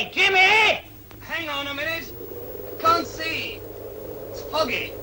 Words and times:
Hey, 0.00 0.10
Jimmy! 0.14 0.80
Hang 1.20 1.50
on 1.50 1.66
a 1.66 1.74
minute. 1.74 2.10
Can't 2.78 3.06
see. 3.06 3.60
It's 4.30 4.40
foggy. 4.44 4.94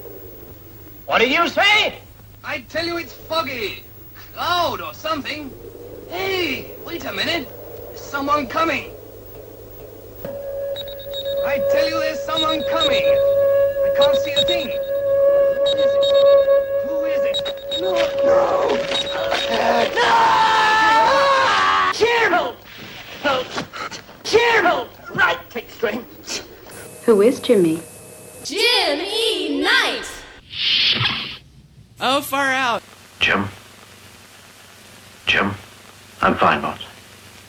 What 1.05 1.19
did 1.19 1.29
you 1.29 1.47
say? 1.49 1.99
I 2.43 2.61
tell 2.61 2.83
you 2.83 2.97
it's 2.97 3.13
foggy. 3.13 3.83
Cloud 4.33 4.81
or 4.81 4.95
something. 4.95 5.53
Hey, 6.09 6.71
wait 6.83 7.05
a 7.05 7.13
minute. 7.13 7.47
There's 7.89 8.01
someone 8.01 8.47
coming. 8.47 8.89
I 11.45 11.59
tell 11.71 11.87
you 11.87 11.99
there's 11.99 12.23
someone 12.23 12.63
coming. 12.71 13.05
I 13.05 13.93
can't 13.99 14.17
see 14.17 14.31
a 14.31 14.43
thing. 14.45 14.65
Who 14.65 15.75
is 15.75 15.93
it? 15.93 16.07
Who 16.87 17.05
is 17.05 17.21
it? 17.23 17.37
No, 17.81 17.93
no. 18.25 18.75
No! 19.93 20.17
Cheerful! 21.93 22.55
Cheerful! 23.23 23.47
Right, 24.23 24.33
take 24.33 24.86
string. 25.77 26.03
Who 27.05 27.21
is 27.21 27.39
Jimmy? 27.39 27.79
Jim 28.43 28.99
E. 28.99 29.61
Knight! 29.61 30.05
Oh, 31.99 32.21
far 32.21 32.47
out. 32.47 32.81
Jim? 33.19 33.45
Jim? 35.27 35.53
I'm 36.21 36.33
fine, 36.35 36.61
boss. 36.61 36.81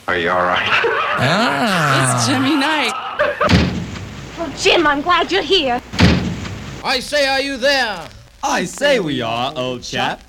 Are 0.07 0.15
you 0.17 0.29
all 0.29 0.43
right? 0.43 0.61
ah. 0.69 2.15
It's 2.15 2.27
Jimmy 2.27 2.55
Knight. 2.55 2.93
Oh, 4.37 4.53
Jim, 4.59 4.85
I'm 4.85 5.01
glad 5.01 5.31
you're 5.31 5.41
here. 5.41 5.81
I 6.83 6.99
say, 6.99 7.27
are 7.27 7.41
you 7.41 7.57
there? 7.57 8.07
I 8.43 8.65
say 8.65 8.99
we 8.99 9.21
are, 9.21 9.53
old 9.55 9.81
chap. 9.81 10.21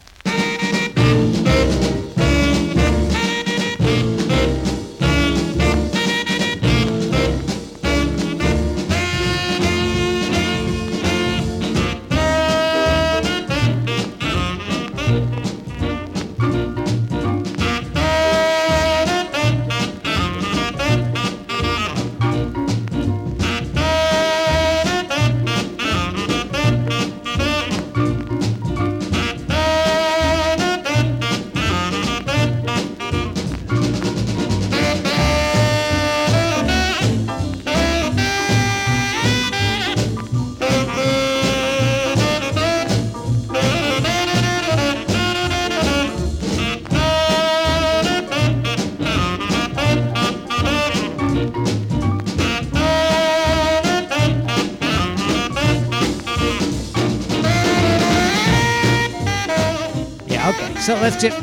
So 60.91 60.97
let's 60.97 61.23
just 61.23 61.41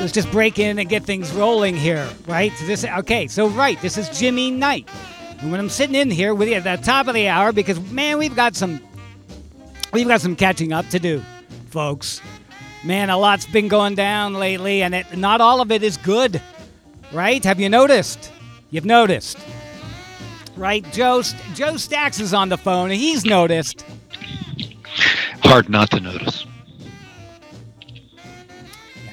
let's 0.00 0.10
just 0.10 0.28
break 0.32 0.58
in 0.58 0.76
and 0.76 0.88
get 0.88 1.04
things 1.04 1.30
rolling 1.30 1.76
here, 1.76 2.08
right? 2.26 2.52
So 2.54 2.66
this 2.66 2.84
okay, 2.84 3.28
so 3.28 3.46
right, 3.46 3.80
this 3.80 3.96
is 3.96 4.08
Jimmy 4.18 4.50
Knight. 4.50 4.88
And 5.38 5.52
when 5.52 5.60
I'm 5.60 5.68
sitting 5.68 5.94
in 5.94 6.10
here 6.10 6.34
with 6.34 6.48
you 6.48 6.56
at 6.56 6.64
the 6.64 6.84
top 6.84 7.06
of 7.06 7.14
the 7.14 7.28
hour, 7.28 7.52
because 7.52 7.78
man, 7.92 8.18
we've 8.18 8.34
got 8.34 8.56
some 8.56 8.80
we've 9.92 10.08
got 10.08 10.20
some 10.20 10.34
catching 10.34 10.72
up 10.72 10.88
to 10.88 10.98
do, 10.98 11.22
folks. 11.68 12.20
Man, 12.82 13.08
a 13.08 13.16
lot's 13.16 13.46
been 13.46 13.68
going 13.68 13.94
down 13.94 14.34
lately, 14.34 14.82
and 14.82 14.92
it, 14.96 15.16
not 15.16 15.40
all 15.40 15.60
of 15.60 15.70
it 15.70 15.84
is 15.84 15.96
good, 15.98 16.42
right? 17.12 17.44
Have 17.44 17.60
you 17.60 17.68
noticed? 17.68 18.32
You've 18.70 18.84
noticed, 18.84 19.38
right? 20.56 20.84
Joe 20.92 21.22
Joe 21.54 21.76
Stacks 21.76 22.18
is 22.18 22.34
on 22.34 22.48
the 22.48 22.58
phone, 22.58 22.90
and 22.90 22.98
he's 22.98 23.24
noticed. 23.24 23.84
Hard 25.44 25.68
not 25.68 25.88
to 25.92 26.00
notice. 26.00 26.44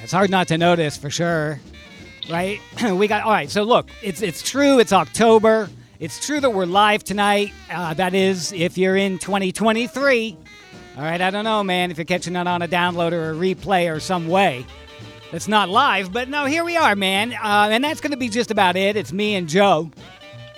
It's 0.06 0.12
hard 0.12 0.30
not 0.30 0.46
to 0.48 0.56
notice 0.56 0.96
for 0.96 1.10
sure, 1.10 1.58
right? 2.30 2.60
we 2.92 3.08
got 3.08 3.24
all 3.24 3.32
right. 3.32 3.50
So 3.50 3.64
look, 3.64 3.88
it's 4.04 4.22
it's 4.22 4.40
true. 4.40 4.78
It's 4.78 4.92
October. 4.92 5.68
It's 5.98 6.24
true 6.24 6.38
that 6.38 6.50
we're 6.50 6.64
live 6.64 7.02
tonight. 7.02 7.52
Uh, 7.68 7.92
that 7.94 8.14
is, 8.14 8.52
if 8.52 8.78
you're 8.78 8.94
in 8.94 9.18
2023. 9.18 10.36
All 10.96 11.02
right, 11.02 11.20
I 11.20 11.30
don't 11.30 11.42
know, 11.42 11.64
man, 11.64 11.90
if 11.90 11.98
you're 11.98 12.04
catching 12.04 12.36
it 12.36 12.46
on 12.46 12.62
a 12.62 12.68
download 12.68 13.10
or 13.10 13.32
a 13.32 13.34
replay 13.34 13.92
or 13.92 13.98
some 13.98 14.28
way. 14.28 14.64
it's 15.32 15.48
not 15.48 15.70
live, 15.70 16.12
but 16.12 16.28
no, 16.28 16.44
here 16.44 16.62
we 16.62 16.76
are, 16.76 16.94
man. 16.94 17.32
Uh, 17.32 17.70
and 17.72 17.82
that's 17.82 18.00
going 18.00 18.12
to 18.12 18.16
be 18.16 18.28
just 18.28 18.52
about 18.52 18.76
it. 18.76 18.94
It's 18.94 19.12
me 19.12 19.34
and 19.34 19.48
Joe. 19.48 19.90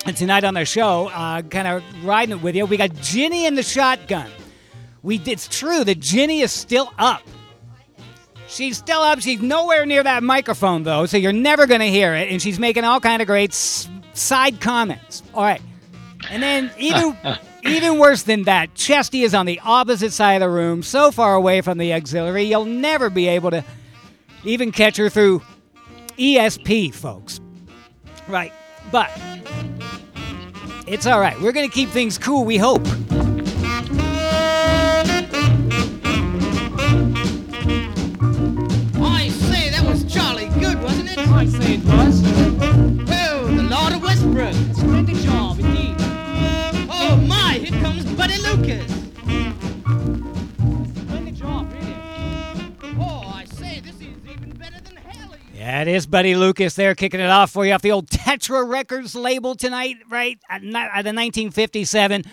And 0.04 0.14
tonight 0.14 0.44
on 0.44 0.52
the 0.52 0.66
show, 0.66 1.08
uh, 1.08 1.40
kind 1.40 1.66
of 1.66 1.82
riding 2.04 2.36
it 2.36 2.42
with 2.42 2.54
you, 2.54 2.66
we 2.66 2.76
got 2.76 2.94
Ginny 2.96 3.46
and 3.46 3.56
the 3.56 3.62
shotgun. 3.62 4.30
We, 5.02 5.22
it's 5.24 5.48
true 5.48 5.84
that 5.84 6.00
Ginny 6.00 6.42
is 6.42 6.52
still 6.52 6.92
up. 6.98 7.22
She's 8.48 8.78
still 8.78 9.00
up. 9.00 9.20
She's 9.20 9.40
nowhere 9.42 9.84
near 9.86 10.02
that 10.02 10.22
microphone 10.22 10.82
though, 10.82 11.06
so 11.06 11.16
you're 11.16 11.32
never 11.32 11.66
going 11.66 11.80
to 11.80 11.90
hear 11.90 12.14
it. 12.14 12.30
And 12.30 12.40
she's 12.40 12.58
making 12.58 12.84
all 12.84 12.98
kind 12.98 13.20
of 13.22 13.28
great 13.28 13.50
s- 13.50 13.88
side 14.14 14.60
comments. 14.60 15.22
All 15.34 15.42
right, 15.42 15.60
and 16.30 16.42
then 16.42 16.70
even 16.78 17.16
even 17.64 17.98
worse 17.98 18.22
than 18.22 18.44
that, 18.44 18.74
Chesty 18.74 19.22
is 19.22 19.34
on 19.34 19.46
the 19.46 19.60
opposite 19.64 20.12
side 20.12 20.34
of 20.34 20.40
the 20.40 20.50
room, 20.50 20.82
so 20.82 21.10
far 21.10 21.34
away 21.34 21.60
from 21.60 21.78
the 21.78 21.92
auxiliary, 21.92 22.44
you'll 22.44 22.64
never 22.64 23.10
be 23.10 23.28
able 23.28 23.50
to 23.50 23.62
even 24.44 24.72
catch 24.72 24.96
her 24.96 25.08
through 25.10 25.42
ESP, 26.16 26.94
folks. 26.94 27.40
Right, 28.28 28.52
but 28.90 29.10
it's 30.86 31.06
all 31.06 31.20
right. 31.20 31.38
We're 31.40 31.52
going 31.52 31.68
to 31.68 31.74
keep 31.74 31.90
things 31.90 32.16
cool. 32.18 32.44
We 32.44 32.56
hope. 32.56 32.82
The 43.56 43.66
Lord 43.70 43.92
of 43.92 44.02
Westbrook. 44.02 44.54
Splendid 44.74 45.16
job, 45.16 45.60
indeed. 45.60 45.94
Oh 46.90 47.22
my, 47.26 47.54
here 47.54 47.80
comes 47.80 48.04
Buddy 48.04 48.38
Lucas. 48.38 48.92
Oh, 53.00 53.32
I 53.32 53.44
say, 53.44 53.80
this 53.80 53.94
is 53.96 54.02
even 54.28 54.50
better 54.58 54.80
than. 54.80 54.98
Yeah, 55.54 55.82
it 55.82 55.88
is 55.88 56.06
Buddy 56.06 56.34
Lucas 56.34 56.74
there 56.74 56.94
kicking 56.94 57.20
it 57.20 57.30
off 57.30 57.50
for 57.50 57.64
you 57.64 57.72
off 57.72 57.82
the 57.82 57.92
old 57.92 58.08
Tetra 58.08 58.68
Records 58.68 59.14
label 59.14 59.54
tonight, 59.54 59.96
right? 60.08 60.38
At 60.48 60.62
the 60.62 60.68
1957 60.68 62.24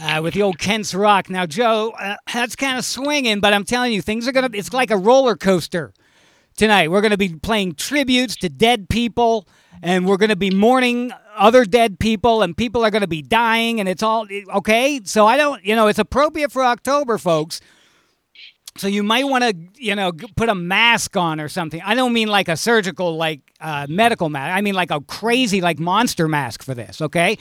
uh, 0.00 0.20
with 0.22 0.34
the 0.34 0.42
old 0.42 0.58
Kent's 0.58 0.94
Rock. 0.94 1.30
Now, 1.30 1.46
Joe, 1.46 1.92
uh, 1.98 2.16
that's 2.32 2.56
kind 2.56 2.78
of 2.78 2.84
swinging, 2.84 3.40
but 3.40 3.52
I'm 3.52 3.64
telling 3.64 3.92
you, 3.92 4.02
things 4.02 4.26
are 4.26 4.32
going 4.32 4.50
to, 4.50 4.58
it's 4.58 4.72
like 4.72 4.90
a 4.90 4.96
roller 4.96 5.36
coaster 5.36 5.92
tonight. 6.60 6.90
We're 6.90 7.00
going 7.00 7.10
to 7.10 7.16
be 7.16 7.30
playing 7.30 7.74
tributes 7.74 8.36
to 8.36 8.50
dead 8.50 8.90
people, 8.90 9.48
and 9.82 10.06
we're 10.06 10.18
going 10.18 10.28
to 10.28 10.36
be 10.36 10.50
mourning 10.50 11.10
other 11.34 11.64
dead 11.64 11.98
people, 11.98 12.42
and 12.42 12.54
people 12.54 12.84
are 12.84 12.90
going 12.90 13.00
to 13.00 13.08
be 13.08 13.22
dying, 13.22 13.80
and 13.80 13.88
it's 13.88 14.02
all, 14.02 14.26
okay? 14.56 15.00
So 15.04 15.26
I 15.26 15.38
don't, 15.38 15.64
you 15.64 15.74
know, 15.74 15.86
it's 15.86 15.98
appropriate 15.98 16.52
for 16.52 16.62
October, 16.62 17.16
folks. 17.16 17.62
So 18.76 18.88
you 18.88 19.02
might 19.02 19.24
want 19.24 19.42
to, 19.42 19.56
you 19.78 19.94
know, 19.94 20.12
put 20.36 20.50
a 20.50 20.54
mask 20.54 21.16
on 21.16 21.40
or 21.40 21.48
something. 21.48 21.80
I 21.82 21.94
don't 21.94 22.12
mean 22.12 22.28
like 22.28 22.48
a 22.48 22.58
surgical, 22.58 23.16
like 23.16 23.40
uh, 23.60 23.86
medical 23.88 24.28
mask. 24.28 24.54
I 24.54 24.60
mean 24.60 24.74
like 24.74 24.90
a 24.90 25.00
crazy, 25.00 25.62
like 25.62 25.78
monster 25.78 26.28
mask 26.28 26.62
for 26.62 26.74
this. 26.74 27.00
Okay, 27.00 27.38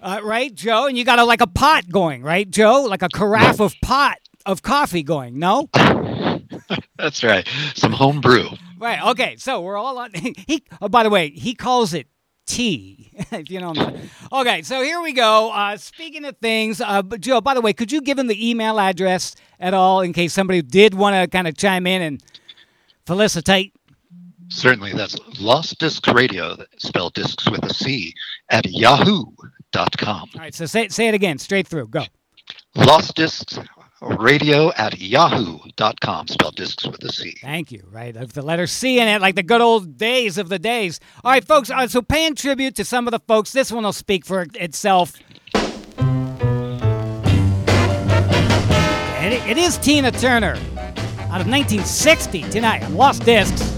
uh, 0.00 0.20
right, 0.24 0.52
Joe? 0.52 0.86
And 0.86 0.98
you 0.98 1.04
got 1.04 1.20
a 1.20 1.24
like 1.24 1.40
a 1.40 1.46
pot 1.46 1.88
going, 1.88 2.22
right, 2.22 2.48
Joe? 2.50 2.86
Like 2.88 3.02
a 3.02 3.08
carafe 3.08 3.60
of 3.60 3.74
pot 3.82 4.18
of 4.44 4.62
coffee 4.62 5.02
going. 5.02 5.38
No, 5.38 5.68
That's 6.98 7.22
right. 7.22 7.46
Some 7.74 7.92
home 7.92 8.20
brew. 8.20 8.48
right? 8.78 9.02
Okay, 9.10 9.36
so 9.36 9.60
we're 9.60 9.76
all 9.76 9.98
on. 9.98 10.10
He. 10.46 10.64
Oh, 10.80 10.88
by 10.88 11.02
the 11.04 11.10
way, 11.10 11.30
he 11.30 11.54
calls 11.54 11.94
it 11.94 12.08
tea. 12.46 13.10
if 13.30 13.50
you 13.50 13.60
know. 13.60 13.72
Okay, 14.32 14.62
so 14.62 14.82
here 14.82 15.00
we 15.00 15.12
go. 15.12 15.50
Uh, 15.52 15.76
speaking 15.76 16.24
of 16.24 16.36
things, 16.38 16.80
uh, 16.80 17.02
but 17.02 17.20
Joe. 17.20 17.40
By 17.40 17.54
the 17.54 17.60
way, 17.60 17.72
could 17.72 17.92
you 17.92 18.00
give 18.00 18.18
him 18.18 18.26
the 18.26 18.50
email 18.50 18.80
address 18.80 19.34
at 19.60 19.74
all 19.74 20.00
in 20.00 20.12
case 20.12 20.32
somebody 20.32 20.62
did 20.62 20.94
want 20.94 21.14
to 21.14 21.28
kind 21.28 21.46
of 21.46 21.56
chime 21.56 21.86
in 21.86 22.02
and 22.02 22.22
felicitate? 23.06 23.74
Certainly, 24.50 24.94
that's 24.94 25.16
Lost 25.40 25.78
Discs 25.78 26.08
Radio, 26.08 26.56
spelled 26.78 27.14
discs 27.14 27.48
with 27.50 27.62
a 27.64 27.74
C, 27.74 28.14
at 28.50 28.64
yahoo.com. 28.66 30.30
All 30.34 30.40
right, 30.40 30.54
so 30.54 30.64
say 30.66 30.88
say 30.88 31.08
it 31.08 31.14
again, 31.14 31.38
straight 31.38 31.68
through. 31.68 31.88
Go. 31.88 32.04
Lost 32.74 33.14
Discs 33.14 33.58
radio 34.00 34.72
at 34.74 34.98
yahoo.com. 34.98 36.28
Spell 36.28 36.50
discs 36.52 36.86
with 36.86 37.02
a 37.04 37.12
C. 37.12 37.34
Thank 37.40 37.72
you. 37.72 37.84
Right. 37.90 38.12
The 38.14 38.42
letter 38.42 38.66
C 38.66 39.00
in 39.00 39.08
it, 39.08 39.20
like 39.20 39.34
the 39.34 39.42
good 39.42 39.60
old 39.60 39.96
days 39.96 40.38
of 40.38 40.48
the 40.48 40.58
days. 40.58 41.00
All 41.24 41.30
right, 41.30 41.44
folks. 41.44 41.70
Uh, 41.70 41.88
so 41.88 42.02
paying 42.02 42.34
tribute 42.34 42.76
to 42.76 42.84
some 42.84 43.06
of 43.06 43.12
the 43.12 43.20
folks. 43.20 43.52
This 43.52 43.72
one 43.72 43.84
will 43.84 43.92
speak 43.92 44.24
for 44.24 44.46
itself. 44.54 45.14
And 49.20 49.34
it 49.34 49.58
is 49.58 49.76
Tina 49.78 50.10
Turner 50.10 50.54
out 51.30 51.42
of 51.42 51.46
1960 51.46 52.42
tonight 52.44 52.82
on 52.82 52.94
Lost 52.94 53.24
Discs. 53.24 53.77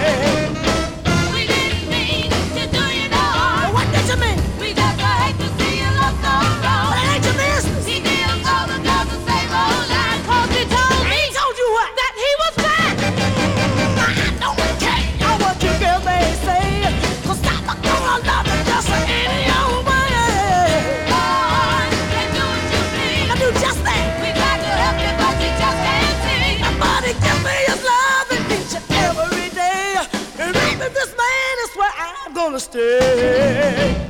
Hey. 0.00 0.59
sei 32.80 34.09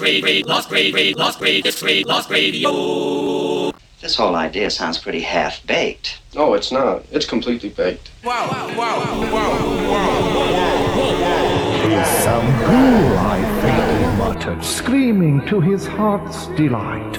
grade, 0.00 0.22
grade, 0.22 0.46
lost 0.46 0.70
grade, 0.70 0.94
grade, 0.94 1.16
lost 1.16 1.38
grade, 1.38 1.62
this 1.62 1.82
grade, 1.82 2.06
lost 2.06 2.30
radio. 2.30 3.70
This 4.00 4.16
whole 4.16 4.34
idea 4.34 4.70
sounds 4.70 4.96
pretty 4.96 5.20
half 5.20 5.62
baked. 5.66 6.18
No, 6.34 6.54
it's 6.54 6.72
not. 6.72 7.04
It's 7.12 7.26
completely 7.26 7.68
baked. 7.68 8.10
Wow, 8.24 8.48
wow, 8.50 8.68
wow, 8.78 9.20
wow, 9.30 9.58
wow, 9.90 11.84
Here's 11.86 12.08
some 12.24 12.46
fool, 12.64 13.18
I 13.18 13.42
think 13.60 13.76
he 14.00 14.06
muttered, 14.16 14.64
screaming 14.64 15.44
to 15.48 15.60
his 15.60 15.86
heart's 15.86 16.46
delight. 16.56 17.18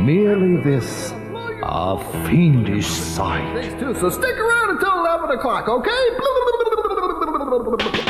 Merely 0.00 0.56
this, 0.62 1.12
a 1.62 1.96
fiendish 2.26 2.88
sight. 2.88 3.54
Thanks, 3.54 3.78
too, 3.80 3.94
so 3.94 4.10
stick 4.10 4.36
around 4.36 4.70
until 4.70 4.98
11 4.98 5.30
o'clock, 5.30 5.68
okay? 5.68 6.08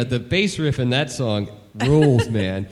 uh, 0.00 0.04
the 0.04 0.18
bass 0.18 0.58
riff 0.58 0.78
in 0.78 0.90
that 0.90 1.10
song 1.10 1.48
rules, 1.74 2.28
man. 2.30 2.66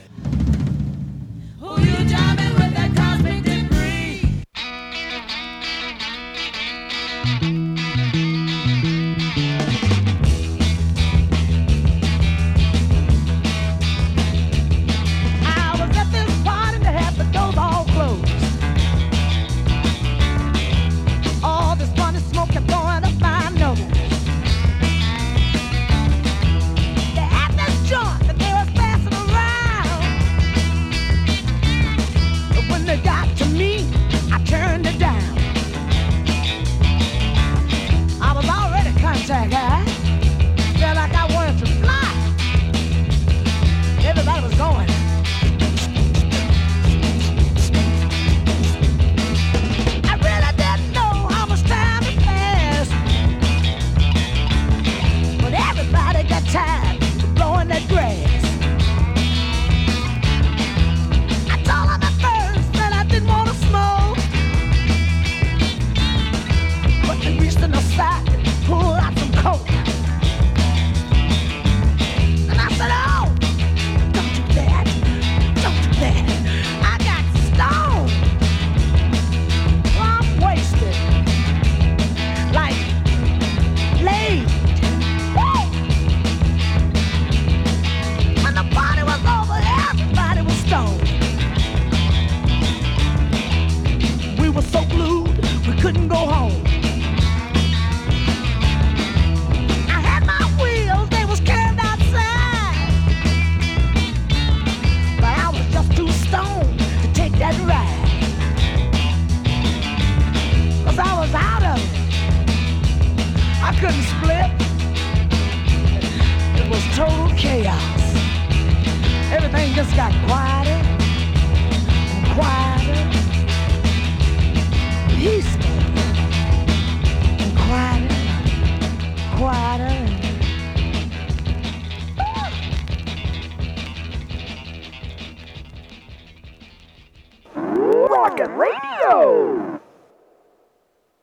Radio. 138.69 139.79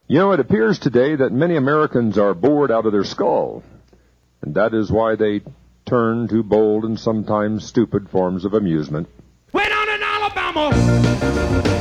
You 0.09 0.19
know, 0.19 0.33
it 0.33 0.41
appears 0.41 0.79
today 0.79 1.17
that 1.17 1.33
many 1.33 1.57
Americans 1.57 2.17
are 2.19 2.35
bored 2.35 2.71
out 2.71 2.87
of 2.87 2.93
their 2.93 3.05
skull, 3.05 3.63
and 4.43 4.55
that 4.55 4.73
is 4.75 4.91
why 4.91 5.17
they 5.17 5.43
turn 5.85 6.29
to 6.29 6.43
bold 6.43 6.85
and 6.85 6.99
sometimes 6.99 7.67
stupid 7.67 8.09
forms 8.09 8.45
of 8.45 8.55
amusement. 8.55 9.09
Went 9.53 9.73
on 9.73 9.89
in 9.89 10.03
Alabama. 10.03 11.76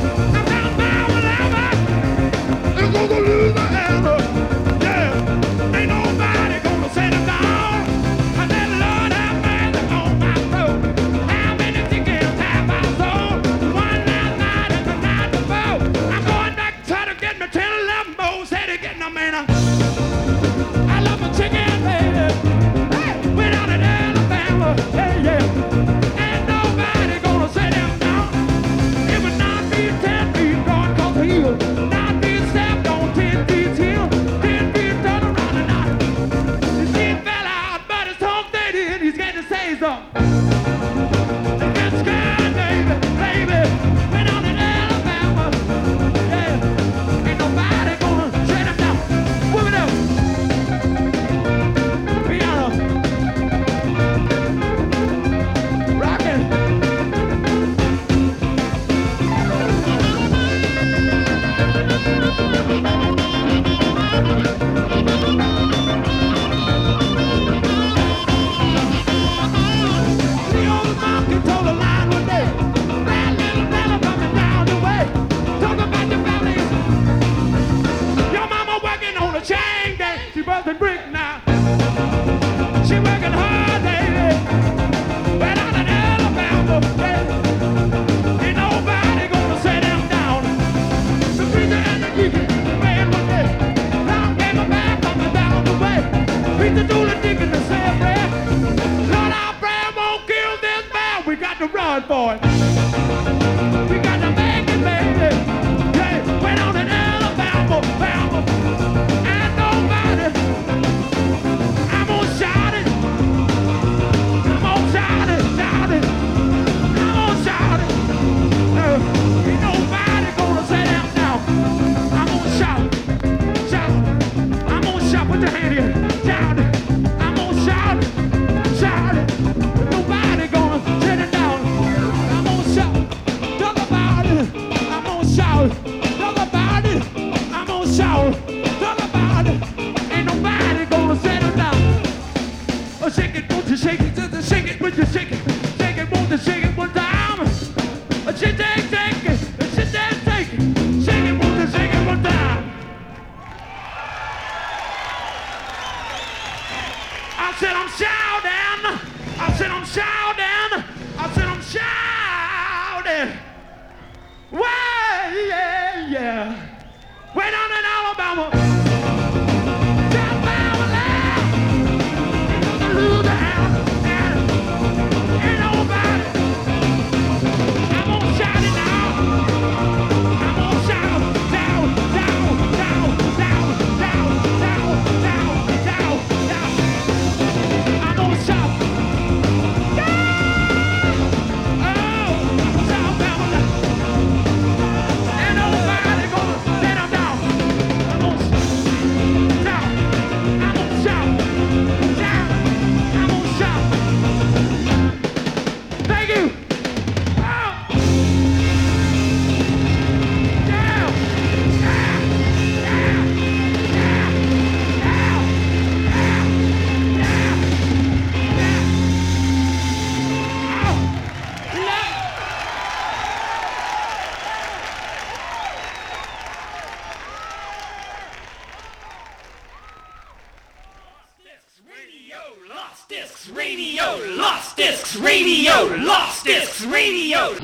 around 101.74 102.06
boy. 102.06 102.65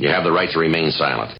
You 0.02 0.08
have 0.08 0.24
the 0.24 0.32
right 0.32 0.50
to 0.50 0.58
remain 0.58 0.90
silent. 0.90 1.38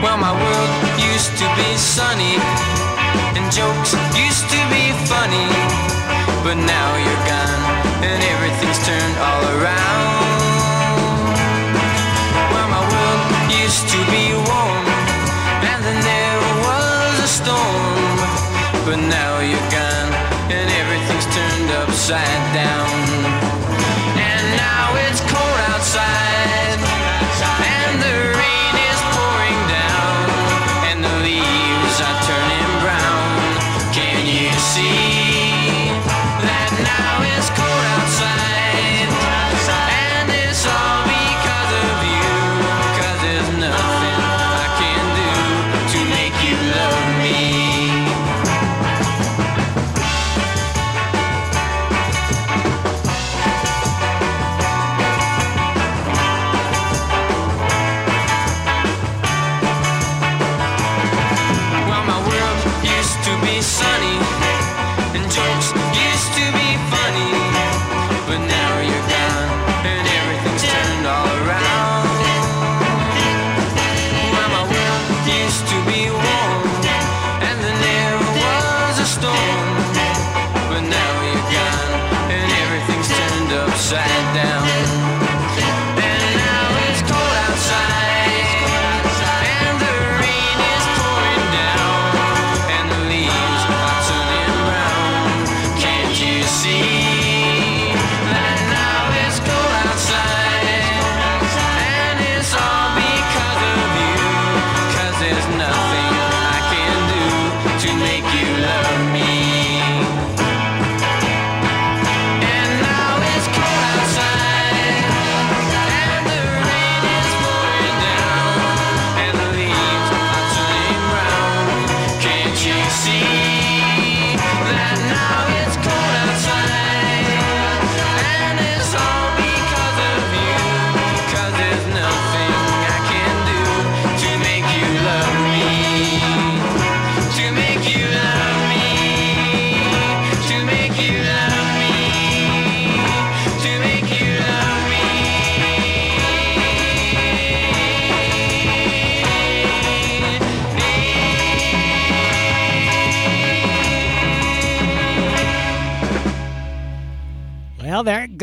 Well, 0.00 0.16
my 0.16 0.32
world 0.32 0.70
used 0.96 1.36
to 1.36 1.44
be 1.52 1.68
sunny, 1.76 2.40
and 3.36 3.44
jokes 3.52 3.92
used 4.16 4.48
to 4.56 4.60
be 4.72 4.88
funny. 5.04 5.52
But 6.40 6.56
now 6.64 6.96
you're 6.96 7.24
gone, 7.28 7.60
and 8.00 8.24
everything's 8.24 8.80
turned 8.88 9.16
all 9.20 9.44
around. 9.60 10.40
Well, 12.56 12.68
my 12.72 12.80
world 12.88 13.52
used 13.52 13.84
to 13.84 14.00
be 14.08 14.32
warm, 14.48 14.69
But 18.90 18.98
now 18.98 19.38
you're 19.38 19.70
gone, 19.70 20.12
and 20.50 20.68
everything's 20.68 21.26
turned 21.26 21.70
upside 21.70 22.54
down. 22.54 22.99
Be 75.90 76.08
warm, 76.08 76.59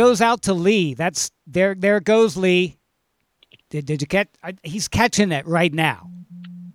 goes 0.08 0.22
out 0.22 0.44
to 0.44 0.54
Lee. 0.54 0.94
That's 0.94 1.32
there. 1.46 1.76
There 1.76 2.00
goes 2.00 2.38
Lee. 2.38 2.78
Did, 3.70 3.86
did 3.86 4.02
you 4.02 4.08
catch? 4.08 4.30
I, 4.42 4.56
he's 4.64 4.88
catching 4.88 5.34
it 5.34 5.46
right 5.46 5.74
now, 5.74 6.10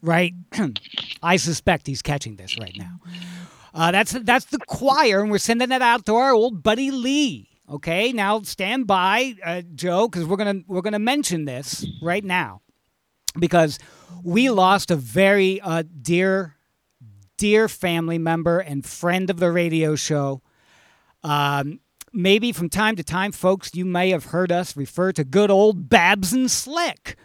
right? 0.03 0.35
I 1.23 1.37
suspect 1.37 1.87
he's 1.87 2.03
catching 2.03 2.37
this 2.37 2.59
right 2.59 2.77
now. 2.77 2.99
Uh, 3.73 3.91
that's 3.91 4.13
that's 4.13 4.45
the 4.47 4.59
choir, 4.59 5.23
and 5.23 5.31
we're 5.31 5.39
sending 5.39 5.73
it 5.73 5.81
out 5.81 6.05
to 6.07 6.15
our 6.15 6.33
old 6.33 6.63
buddy 6.63 6.91
Lee. 6.91 7.49
Okay, 7.71 8.13
now 8.13 8.43
stand 8.43 8.87
by, 8.87 9.35
uh, 9.43 9.63
Joe, 9.75 10.09
because 10.09 10.27
we're 10.27 10.37
gonna 10.37 10.61
we're 10.67 10.83
gonna 10.83 10.99
mention 10.99 11.47
this 11.47 11.87
right 12.03 12.25
now 12.25 12.61
because 13.39 13.79
we 14.23 14.51
lost 14.51 14.91
a 14.91 14.97
very 14.97 15.59
uh, 15.63 15.85
dear 16.03 16.57
dear 17.39 17.67
family 17.67 18.19
member 18.19 18.59
and 18.59 18.85
friend 18.85 19.31
of 19.31 19.39
the 19.41 19.51
radio 19.51 19.97
show. 19.97 20.43
Um, 21.25 21.81
maybe 22.13 22.53
from 22.53 22.69
time 22.69 22.97
to 22.97 23.03
time, 23.03 23.33
folks, 23.33 23.75
you 23.75 23.85
may 23.85 24.11
have 24.11 24.27
heard 24.27 24.53
us 24.53 24.77
refer 24.77 25.13
to 25.13 25.25
good 25.25 25.51
old 25.51 25.89
Babs 25.89 26.33
and 26.33 26.51
Slick, 26.51 27.17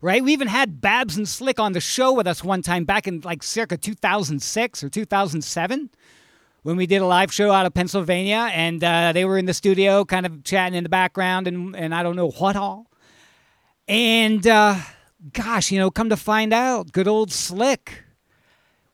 right? 0.00 0.22
We 0.22 0.32
even 0.32 0.48
had 0.48 0.80
Babs 0.80 1.16
and 1.16 1.28
Slick 1.28 1.58
on 1.58 1.72
the 1.72 1.80
show 1.80 2.12
with 2.12 2.26
us 2.26 2.44
one 2.44 2.62
time 2.62 2.84
back 2.84 3.06
in 3.06 3.20
like 3.20 3.42
circa 3.42 3.76
2006 3.76 4.84
or 4.84 4.88
2007 4.88 5.90
when 6.62 6.76
we 6.76 6.86
did 6.86 7.00
a 7.00 7.06
live 7.06 7.32
show 7.32 7.52
out 7.52 7.64
of 7.64 7.72
Pennsylvania, 7.74 8.50
and 8.52 8.82
uh, 8.82 9.12
they 9.12 9.24
were 9.24 9.38
in 9.38 9.44
the 9.44 9.54
studio 9.54 10.04
kind 10.04 10.26
of 10.26 10.42
chatting 10.42 10.76
in 10.76 10.82
the 10.82 10.90
background 10.90 11.46
and, 11.46 11.76
and 11.76 11.94
I 11.94 12.02
don't 12.02 12.16
know 12.16 12.30
what 12.30 12.56
all. 12.56 12.90
And 13.86 14.44
uh, 14.46 14.76
gosh, 15.32 15.70
you 15.70 15.78
know, 15.78 15.90
come 15.90 16.08
to 16.08 16.16
find 16.16 16.52
out, 16.52 16.90
good 16.92 17.06
old 17.06 17.30
Slick. 17.32 18.02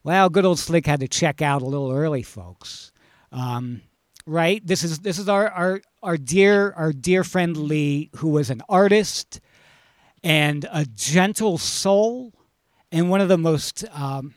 Well, 0.05 0.29
good 0.29 0.45
old 0.45 0.59
Slick 0.59 0.85
had 0.87 1.01
to 1.01 1.09
check 1.09 1.41
out 1.41 1.63
a 1.63 1.65
little 1.65 1.91
early, 1.91 2.23
folks. 2.23 2.93
Um, 3.31 3.83
right? 4.27 4.65
This 4.67 4.83
is 4.85 5.01
this 5.01 5.19
is 5.19 5.29
our 5.29 5.49
our 5.49 5.81
our 6.03 6.17
dear 6.17 6.73
our 6.77 6.93
dear 6.93 7.25
friend 7.25 7.57
Lee, 7.57 8.11
who 8.17 8.29
was 8.29 8.51
an 8.51 8.63
artist 8.69 9.41
and 10.23 10.67
a 10.73 10.85
gentle 10.85 11.59
soul, 11.59 12.33
and 12.91 13.11
one 13.11 13.21
of 13.21 13.29
the 13.29 13.39
most 13.39 13.85
um, 13.93 14.35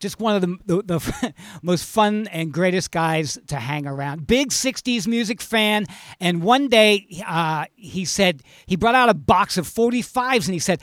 just 0.00 0.18
one 0.18 0.34
of 0.34 0.40
the, 0.40 0.56
the, 0.64 0.82
the 0.82 1.34
most 1.62 1.84
fun 1.84 2.26
and 2.28 2.52
greatest 2.52 2.90
guys 2.90 3.38
to 3.48 3.56
hang 3.56 3.86
around. 3.86 4.26
Big 4.26 4.48
60s 4.48 5.06
music 5.06 5.40
fan. 5.40 5.84
And 6.18 6.42
one 6.42 6.68
day 6.68 7.06
uh, 7.26 7.66
he 7.76 8.06
said, 8.06 8.42
he 8.66 8.76
brought 8.76 8.94
out 8.94 9.10
a 9.10 9.14
box 9.14 9.58
of 9.58 9.68
45s 9.68 10.46
and 10.46 10.54
he 10.54 10.58
said, 10.58 10.80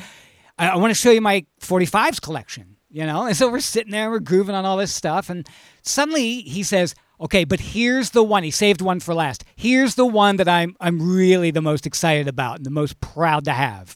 I, 0.57 0.69
I 0.69 0.75
want 0.75 0.91
to 0.91 0.95
show 0.95 1.09
you 1.09 1.19
my 1.19 1.45
45s 1.59 2.21
collection. 2.21 2.75
You 2.89 3.05
know, 3.05 3.25
and 3.25 3.35
so 3.35 3.51
we're 3.51 3.59
sitting 3.59 3.91
there, 3.91 4.09
we're 4.09 4.19
grooving 4.19 4.55
on 4.55 4.63
all 4.63 4.77
this 4.77 4.95
stuff, 4.95 5.29
and 5.29 5.47
suddenly 5.81 6.39
he 6.41 6.63
says, 6.63 6.95
"Okay, 7.19 7.43
but 7.43 7.59
here's 7.59 8.11
the 8.11 8.23
one. 8.23 8.43
He 8.43 8.51
saved 8.51 8.81
one 8.81 8.99
for 8.99 9.13
last. 9.13 9.43
Here's 9.55 9.95
the 9.95 10.05
one 10.05 10.37
that 10.37 10.47
I'm 10.47 10.75
I'm 10.79 11.15
really 11.15 11.51
the 11.51 11.61
most 11.61 11.85
excited 11.85 12.27
about 12.27 12.57
and 12.57 12.65
the 12.65 12.71
most 12.71 12.99
proud 12.99 13.45
to 13.45 13.53
have." 13.53 13.95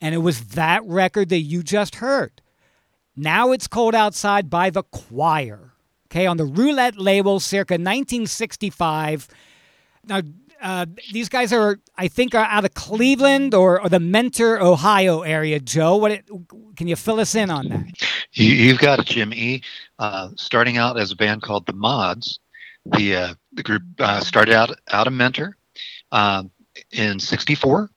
And 0.00 0.14
it 0.14 0.18
was 0.18 0.48
that 0.48 0.84
record 0.84 1.28
that 1.28 1.40
you 1.40 1.62
just 1.62 1.96
heard. 1.96 2.42
Now 3.14 3.52
it's 3.52 3.68
cold 3.68 3.94
outside 3.94 4.50
by 4.50 4.70
the 4.70 4.82
choir. 4.82 5.72
Okay, 6.06 6.26
on 6.26 6.36
the 6.36 6.44
Roulette 6.44 6.98
label, 6.98 7.40
circa 7.40 7.74
1965. 7.74 9.28
Now, 10.04 10.20
uh, 10.60 10.86
these 11.12 11.28
guys 11.28 11.52
are, 11.52 11.78
I 11.96 12.08
think, 12.08 12.34
are 12.34 12.44
out 12.44 12.64
of 12.64 12.74
Cleveland 12.74 13.54
or, 13.54 13.80
or 13.80 13.88
the 13.88 13.98
Mentor, 13.98 14.60
Ohio 14.60 15.22
area. 15.22 15.58
Joe, 15.58 15.96
what 15.96 16.12
it, 16.12 16.28
can 16.76 16.86
you 16.86 16.96
fill 16.96 17.18
us 17.18 17.34
in 17.34 17.50
on 17.50 17.68
that? 17.68 17.86
You, 18.32 18.48
you've 18.48 18.78
got 18.78 19.00
it, 19.00 19.06
Jim 19.06 19.32
E. 19.34 19.62
Uh, 19.98 20.30
starting 20.36 20.76
out 20.76 20.98
as 20.98 21.10
a 21.10 21.16
band 21.16 21.42
called 21.42 21.66
the 21.66 21.72
Mods, 21.72 22.38
the 22.86 23.16
uh, 23.16 23.34
the 23.52 23.62
group 23.62 23.82
uh, 23.98 24.20
started 24.20 24.54
out 24.54 24.76
out 24.90 25.06
of 25.06 25.12
Mentor 25.12 25.56
um, 26.10 26.50
in 26.90 27.18
'64. 27.18 27.90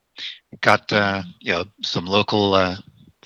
Got 0.62 0.92
uh, 0.92 1.24
you 1.40 1.52
know 1.52 1.66
some 1.82 2.06
local 2.06 2.54
uh, 2.54 2.78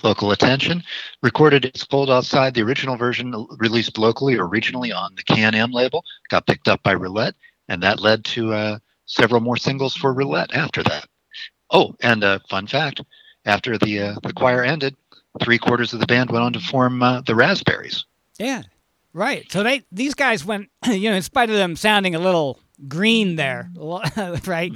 local 0.04 0.32
attention. 0.32 0.84
Recorded 1.22 1.66
"It's 1.66 1.84
Cold 1.84 2.10
Outside," 2.10 2.54
the 2.54 2.64
original 2.64 2.98
version 2.98 3.48
released 3.58 3.98
locally 3.98 4.38
or 4.38 4.48
regionally 4.48 4.96
on 4.96 5.16
the 5.16 5.24
Can-Am 5.24 5.72
label. 5.72 6.04
Got 6.30 6.48
picked 6.48 6.68
up 6.68 6.82
by 6.84 6.94
Roulette, 6.94 7.36
and 7.68 7.84
that 7.84 8.00
led 8.00 8.26
to 8.26 8.54
uh, 8.54 8.80
several 9.06 9.42
more 9.42 9.58
singles 9.58 9.96
for 9.96 10.14
Roulette 10.14 10.54
after 10.54 10.84
that. 10.84 11.08
Oh, 11.72 11.96
and 12.02 12.24
a 12.24 12.42
fun 12.50 12.68
fact: 12.68 13.02
after 13.46 13.78
the 13.78 14.02
uh, 14.02 14.16
the 14.24 14.34
choir 14.34 14.64
ended, 14.64 14.96
three 15.42 15.58
quarters 15.58 15.94
of 15.94 16.00
the 16.00 16.08
band 16.08 16.32
went 16.32 16.44
on 16.44 16.54
to 16.54 16.60
form 16.60 17.04
uh, 17.04 17.22
the 17.22 17.36
Raspberries. 17.36 18.06
Yeah, 18.40 18.64
right. 19.14 19.50
So 19.52 19.64
they 19.64 19.84
these 19.92 20.14
guys 20.14 20.46
went, 20.46 20.70
you 20.88 21.10
know, 21.10 21.16
in 21.16 21.22
spite 21.22 21.50
of 21.50 21.56
them 21.56 21.76
sounding 21.76 22.16
a 22.16 22.20
little 22.20 22.60
green 22.88 23.36
there, 23.36 23.70
right? 24.46 24.74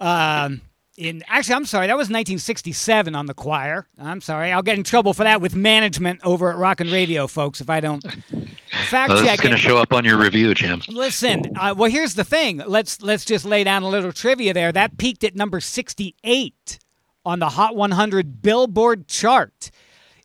um, 0.00 0.60
in 0.98 1.22
actually, 1.26 1.54
I'm 1.54 1.64
sorry, 1.64 1.86
that 1.86 1.96
was 1.96 2.06
1967 2.06 3.14
on 3.14 3.26
the 3.26 3.34
choir. 3.34 3.86
I'm 3.98 4.20
sorry, 4.20 4.52
I'll 4.52 4.62
get 4.62 4.76
in 4.76 4.84
trouble 4.84 5.14
for 5.14 5.24
that 5.24 5.40
with 5.40 5.54
management 5.54 6.20
over 6.22 6.50
at 6.50 6.56
Rock 6.56 6.80
and 6.80 6.90
Radio, 6.90 7.26
folks, 7.26 7.60
if 7.60 7.70
I 7.70 7.80
don't 7.80 8.02
fact 8.88 9.10
Well, 9.10 9.24
check 9.24 9.38
is 9.38 9.40
going 9.40 9.54
to 9.54 9.60
show 9.60 9.78
up 9.78 9.92
on 9.92 10.04
your 10.04 10.18
review, 10.18 10.54
Jim. 10.54 10.82
Listen, 10.88 11.56
uh, 11.56 11.74
well, 11.76 11.90
here's 11.90 12.14
the 12.14 12.24
thing. 12.24 12.58
Let's 12.66 13.00
let's 13.02 13.24
just 13.24 13.44
lay 13.44 13.64
down 13.64 13.82
a 13.82 13.88
little 13.88 14.12
trivia 14.12 14.52
there. 14.52 14.70
That 14.70 14.98
peaked 14.98 15.24
at 15.24 15.34
number 15.34 15.60
68 15.60 16.78
on 17.24 17.38
the 17.38 17.48
Hot 17.50 17.74
100 17.74 18.42
Billboard 18.42 19.08
chart 19.08 19.70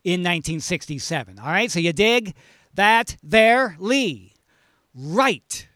in 0.04 0.20
1967. 0.20 1.38
All 1.38 1.46
right, 1.46 1.70
so 1.70 1.78
you 1.80 1.92
dig 1.92 2.34
that 2.78 3.16
there, 3.22 3.76
Lee? 3.78 4.34
Right. 4.94 5.68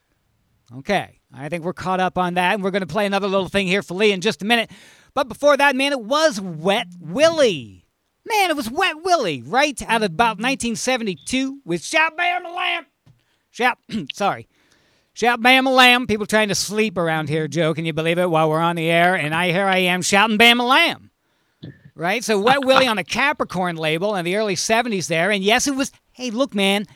Okay, 0.79 1.21
I 1.35 1.49
think 1.49 1.65
we're 1.65 1.75
caught 1.75 2.01
up 2.01 2.17
on 2.17 2.35
that, 2.35 2.55
and 2.55 2.65
we're 2.65 2.71
going 2.71 2.81
to 2.81 2.87
play 2.87 3.05
another 3.05 3.29
little 3.29 3.49
thing 3.49 3.67
here 3.67 3.83
for 3.83 3.95
Lee 3.95 4.13
in 4.13 4.23
just 4.23 4.41
a 4.41 4.47
minute. 4.47 4.71
But 5.15 5.29
before 5.29 5.57
that, 5.57 5.77
man, 5.77 5.93
it 5.93 6.01
was 6.01 6.41
Wet 6.41 6.87
Willie. 6.99 7.85
Man, 8.25 8.51
it 8.51 8.57
was 8.57 8.71
Wet 8.71 9.03
Willie, 9.05 9.43
right 9.43 9.81
out 9.83 10.03
of 10.03 10.13
about 10.13 10.39
1972 10.39 11.61
with 11.65 11.85
Shout 11.85 12.17
Bamalama. 12.17 12.87
Shout, 13.51 13.79
sorry. 14.15 14.49
Shout 15.13 15.43
Bamalama. 15.43 16.09
People 16.09 16.27
trying 16.27 16.49
to 16.49 16.55
sleep 16.55 16.97
around 16.97 17.29
here, 17.29 17.49
Joe. 17.49 17.75
Can 17.75 17.85
you 17.85 17.93
believe 17.93 18.19
it? 18.19 18.31
While 18.31 18.49
we're 18.49 18.61
on 18.61 18.77
the 18.77 18.91
air, 18.91 19.15
and 19.15 19.35
I 19.35 19.51
here 19.51 19.67
I 19.67 19.79
am 19.79 20.01
shouting 20.01 20.39
Bamalama. 20.39 21.11
Right? 21.95 22.25
So 22.25 22.41
Wet 22.41 22.65
Willie 22.65 22.87
on 22.87 22.97
a 22.97 23.05
Capricorn 23.05 23.77
label 23.77 24.15
in 24.17 24.25
the 24.25 24.37
early 24.37 24.55
70s 24.55 25.09
there. 25.09 25.31
And 25.31 25.45
yes, 25.45 25.67
it 25.67 25.77
was, 25.77 25.93
hey, 26.13 26.31
look, 26.31 26.55
man, 26.55 26.87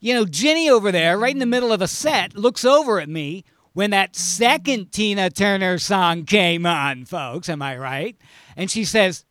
you 0.00 0.14
know, 0.14 0.24
Ginny 0.24 0.70
over 0.70 0.92
there, 0.92 1.18
right 1.18 1.32
in 1.32 1.38
the 1.38 1.46
middle 1.46 1.72
of 1.72 1.80
the 1.80 1.88
set, 1.88 2.36
looks 2.36 2.64
over 2.64 3.00
at 3.00 3.08
me 3.08 3.44
when 3.72 3.90
that 3.90 4.16
second 4.16 4.92
Tina 4.92 5.30
Turner 5.30 5.78
song 5.78 6.24
came 6.24 6.66
on, 6.66 7.04
folks. 7.04 7.48
Am 7.48 7.62
I 7.62 7.76
right? 7.76 8.16
And 8.56 8.70
she 8.70 8.84
says, 8.84 9.24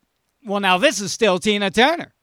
Well, 0.46 0.60
now 0.60 0.78
this 0.78 1.00
is 1.00 1.12
still 1.12 1.40
Tina 1.40 1.72
Turner. 1.72 2.14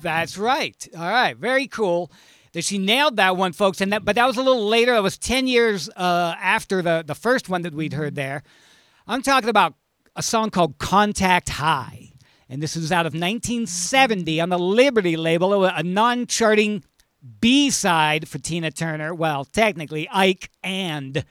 That's 0.00 0.36
right. 0.36 0.88
All 0.96 1.08
right. 1.08 1.36
Very 1.36 1.66
cool 1.66 2.10
that 2.52 2.64
she 2.64 2.78
nailed 2.78 3.16
that 3.16 3.36
one, 3.36 3.52
folks. 3.52 3.80
And 3.80 3.92
that, 3.92 4.04
but 4.04 4.16
that 4.16 4.26
was 4.26 4.36
a 4.36 4.42
little 4.42 4.66
later. 4.66 4.92
That 4.92 5.02
was 5.02 5.18
10 5.18 5.46
years 5.46 5.88
uh, 5.90 6.34
after 6.40 6.82
the, 6.82 7.04
the 7.06 7.14
first 7.14 7.48
one 7.48 7.62
that 7.62 7.74
we'd 7.74 7.92
heard 7.92 8.14
there. 8.14 8.42
I'm 9.06 9.22
talking 9.22 9.48
about 9.50 9.74
a 10.16 10.22
song 10.22 10.50
called 10.50 10.78
Contact 10.78 11.48
High. 11.48 12.05
And 12.48 12.62
this 12.62 12.76
is 12.76 12.92
out 12.92 13.06
of 13.06 13.12
1970 13.12 14.40
on 14.40 14.48
the 14.50 14.58
Liberty 14.58 15.16
label, 15.16 15.64
a 15.64 15.82
non 15.82 16.26
charting 16.26 16.84
B 17.40 17.70
side 17.70 18.28
for 18.28 18.38
Tina 18.38 18.70
Turner. 18.70 19.14
Well, 19.14 19.44
technically, 19.44 20.08
Ike 20.12 20.50
and 20.62 21.24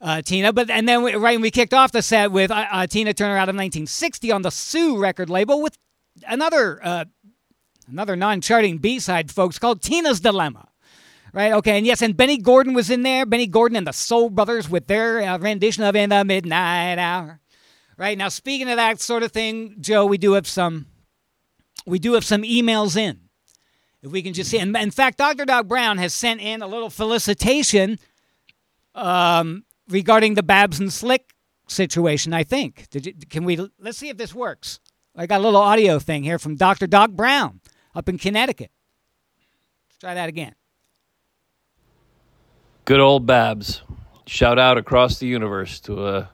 uh, 0.00 0.22
Tina. 0.22 0.52
But 0.52 0.68
and 0.70 0.88
then 0.88 1.02
we, 1.02 1.14
right 1.14 1.40
we 1.40 1.50
kicked 1.50 1.74
off 1.74 1.92
the 1.92 2.02
set 2.02 2.32
with 2.32 2.50
uh, 2.50 2.66
uh, 2.70 2.86
Tina 2.86 3.14
Turner 3.14 3.36
out 3.36 3.48
of 3.48 3.54
1960 3.54 4.32
on 4.32 4.42
the 4.42 4.50
Sue 4.50 4.98
record 4.98 5.30
label 5.30 5.62
with 5.62 5.78
another 6.26 6.80
uh, 6.84 7.04
another 7.88 8.16
non-charting 8.16 8.78
B-side, 8.78 9.30
folks, 9.30 9.58
called 9.58 9.80
Tina's 9.80 10.20
Dilemma. 10.20 10.68
Right? 11.32 11.52
Okay. 11.52 11.76
And 11.76 11.86
yes, 11.86 12.02
and 12.02 12.16
Benny 12.16 12.38
Gordon 12.38 12.72
was 12.72 12.88
in 12.90 13.02
there. 13.02 13.26
Benny 13.26 13.46
Gordon 13.46 13.76
and 13.76 13.86
the 13.86 13.92
Soul 13.92 14.30
Brothers 14.30 14.70
with 14.70 14.86
their 14.86 15.20
uh, 15.20 15.38
rendition 15.38 15.84
of 15.84 15.94
"In 15.94 16.10
the 16.10 16.24
Midnight 16.24 16.98
Hour." 16.98 17.40
Right 17.96 18.18
now, 18.18 18.28
speaking 18.28 18.68
of 18.68 18.76
that 18.76 19.00
sort 19.00 19.22
of 19.22 19.32
thing, 19.32 19.76
Joe, 19.80 20.04
we 20.04 20.18
do 20.18 20.32
have 20.32 20.46
some 20.46 20.86
we 21.86 21.98
do 21.98 22.14
have 22.14 22.24
some 22.24 22.42
emails 22.42 22.96
in. 22.96 23.20
If 24.02 24.12
we 24.12 24.22
can 24.22 24.34
just 24.34 24.50
see, 24.50 24.58
and 24.58 24.76
in 24.76 24.90
fact, 24.90 25.18
Dr. 25.18 25.44
Doc 25.44 25.66
Brown 25.66 25.98
has 25.98 26.12
sent 26.12 26.40
in 26.40 26.62
a 26.62 26.66
little 26.66 26.90
felicitation 26.90 27.98
um, 28.94 29.64
regarding 29.88 30.34
the 30.34 30.42
Babs 30.42 30.78
and 30.78 30.92
Slick 30.92 31.34
situation. 31.68 32.32
I 32.32 32.44
think. 32.44 32.88
Did 32.90 33.06
you, 33.06 33.14
can 33.28 33.44
we? 33.44 33.56
Let's 33.78 33.98
see 33.98 34.10
if 34.10 34.18
this 34.18 34.34
works. 34.34 34.80
I 35.16 35.26
got 35.26 35.40
a 35.40 35.44
little 35.44 35.60
audio 35.60 35.98
thing 35.98 36.22
here 36.22 36.38
from 36.38 36.56
Dr. 36.56 36.86
Doc 36.86 37.10
Brown 37.12 37.60
up 37.94 38.08
in 38.08 38.18
Connecticut. 38.18 38.70
Let's 39.88 39.98
try 39.98 40.14
that 40.14 40.28
again. 40.28 40.54
Good 42.84 43.00
old 43.00 43.26
Babs. 43.26 43.82
Shout 44.26 44.58
out 44.58 44.76
across 44.76 45.18
the 45.18 45.26
universe 45.26 45.80
to 45.80 46.06
a 46.06 46.30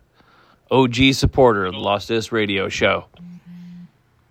OG 0.73 1.13
supporter 1.13 1.67
of 1.67 1.75
the 1.75 1.79
Lost 1.79 2.09
Disc 2.09 2.33
Radio 2.33 2.69
Show. 2.69 3.05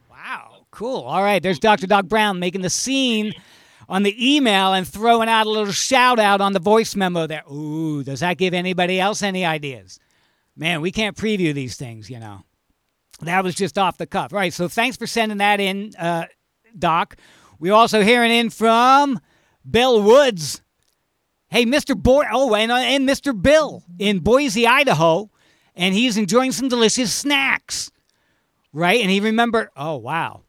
Wow, 0.10 0.66
cool. 0.72 1.02
All 1.02 1.22
right. 1.22 1.42
There's 1.42 1.60
Dr. 1.60 1.88
Doc 1.88 2.06
Brown 2.06 2.40
making 2.40 2.62
the 2.62 2.70
scene 2.70 3.34
on 3.88 4.04
the 4.04 4.36
email 4.36 4.74
and 4.74 4.88
throwing 4.88 5.30
out 5.30 5.46
a 5.46 5.50
little 5.50 5.72
shout 5.72 6.18
out 6.20 6.42
on 6.42 6.54
the 6.54 6.60
voice 6.60 6.96
memo 6.96 7.28
there. 7.28 7.44
Ooh, 7.52 8.04
does 8.04 8.22
that 8.22 8.38
give 8.38 8.54
anybody 8.54 9.00
else 9.00 9.22
any 9.22 9.46
ideas? 9.46 10.00
Man, 10.56 10.82
we 10.82 10.92
can't 10.92 11.16
preview 11.16 11.54
these 11.54 11.76
things, 11.78 12.10
you 12.10 12.20
know. 12.20 12.44
That 13.22 13.44
was 13.44 13.56
just 13.56 13.78
off 13.78 13.98
the 13.98 14.08
cuff. 14.08 14.34
All 14.34 14.40
right. 14.40 14.54
So 14.54 14.68
thanks 14.68 14.98
for 14.98 15.08
sending 15.08 15.38
that 15.38 15.60
in, 15.60 15.92
uh, 15.98 16.26
Doc. 16.78 17.18
We're 17.60 17.74
also 17.74 18.02
hearing 18.02 18.32
in 18.32 18.50
from 18.50 19.20
Bill 19.70 20.02
Woods. 20.02 20.62
Hey, 21.50 21.66
Mr. 21.66 21.96
Boy. 21.96 22.24
Oh, 22.32 22.56
and, 22.56 22.72
uh, 22.72 22.76
and 22.76 23.08
Mr. 23.08 23.40
Bill 23.40 23.84
in 24.00 24.20
Boise, 24.20 24.66
Idaho. 24.66 25.30
And 25.76 25.94
he's 25.94 26.18
enjoying 26.18 26.52
some 26.52 26.68
delicious 26.68 27.14
snacks. 27.14 27.92
Right? 28.74 29.02
And 29.02 29.10
he 29.10 29.20
remembered, 29.20 29.70
oh, 29.76 29.98
wow. 29.98 30.42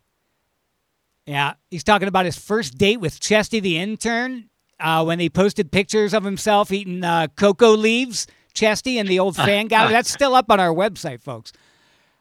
Yeah, 1.26 1.54
he's 1.70 1.85
talking 1.85 2.08
about 2.08 2.24
his 2.24 2.37
first 2.37 2.76
date 2.78 2.98
with 2.98 3.20
Chesty 3.20 3.61
the 3.61 3.78
intern 3.78 4.48
uh, 4.80 5.04
when 5.04 5.20
he 5.20 5.30
posted 5.30 5.70
pictures 5.70 6.12
of 6.14 6.24
himself 6.24 6.72
eating 6.72 7.04
uh, 7.04 7.28
cocoa 7.37 7.72
leaves. 7.72 8.26
Chesty 8.54 8.98
and 8.98 9.08
the 9.08 9.18
old 9.18 9.35
fan 9.35 9.66
guy. 9.66 9.90
That's 9.90 10.11
still 10.11 10.35
up 10.35 10.50
on 10.50 10.61
our 10.61 10.74
website, 10.74 11.22
folks. 11.22 11.52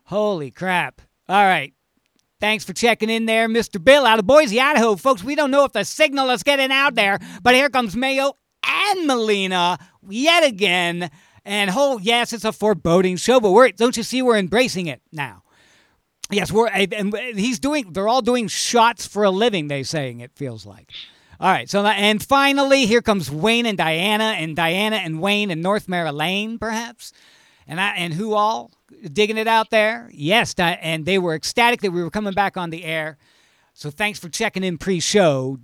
Holy 0.06 0.50
crap. 0.50 1.02
All 1.28 1.44
right. 1.44 1.74
Thanks 2.40 2.64
for 2.64 2.74
checking 2.74 3.10
in 3.10 3.26
there, 3.26 3.48
Mr. 3.48 3.84
Bill 3.84 4.06
out 4.06 4.18
of 4.18 4.26
Boise, 4.26 4.60
Idaho. 4.60 4.96
Folks, 4.96 5.24
we 5.24 5.36
don't 5.36 5.52
know 5.52 5.66
if 5.66 5.74
the 5.74 5.84
signal 5.84 6.30
is 6.30 6.42
getting 6.42 6.72
out 6.72 6.96
there, 6.96 7.20
but 7.44 7.54
here 7.54 7.70
comes 7.70 7.96
Mayo 7.96 8.36
and 8.66 9.06
Melina 9.06 9.78
yet 10.10 10.44
again. 10.44 11.12
And 11.44 11.72
oh, 11.74 12.00
yes, 12.00 12.34
it's 12.34 12.46
a 12.46 12.52
foreboding 12.52 13.18
show, 13.18 13.40
but 13.40 13.52
we're, 13.52 13.72
don't 13.72 13.98
you 13.98 14.04
see 14.04 14.22
we're 14.22 14.38
embracing 14.38 14.88
it 14.88 15.02
now? 15.12 15.44
Yes, 16.30 16.52
we're 16.52 16.68
eh, 16.68 16.88
and 16.96 17.14
eh, 17.14 17.34
he's 17.36 17.60
doing. 17.60 17.92
They're 17.92 18.08
all 18.08 18.22
doing 18.22 18.48
shots 18.48 19.06
for 19.06 19.24
a 19.24 19.32
living. 19.32 19.68
They 19.68 19.84
saying 19.84 20.22
it 20.22 20.32
feels 20.36 20.66
like. 20.66 20.90
All 21.40 21.52
right, 21.52 21.70
so 21.70 21.84
and 21.84 22.24
finally 22.24 22.86
here 22.86 23.02
comes 23.02 23.32
Wayne 23.32 23.66
and 23.66 23.78
Diana, 23.78 24.36
and 24.38 24.56
Diana 24.56 24.98
and 24.98 25.20
Wayne 25.20 25.50
in 25.50 25.62
North 25.62 25.90
Maryland, 25.90 26.60
perhaps, 26.60 27.12
and 27.68 27.82
I 27.82 27.96
and 27.96 28.14
who 28.14 28.34
all 28.34 28.72
digging 29.12 29.38
it 29.38 29.48
out 29.48 29.72
there? 29.72 30.10
Yes, 30.14 30.54
and 30.58 31.06
they 31.06 31.18
were 31.18 31.34
ecstatic 31.34 31.82
that 31.82 31.92
we 31.92 32.04
were 32.04 32.12
coming 32.12 32.34
back 32.34 32.58
on 32.58 32.70
the 32.70 32.86
air. 32.86 33.18
So 33.74 33.90
thanks 33.90 34.20
for 34.20 34.30
checking 34.30 34.64
in 34.64 34.78
pre-show, 34.78 35.58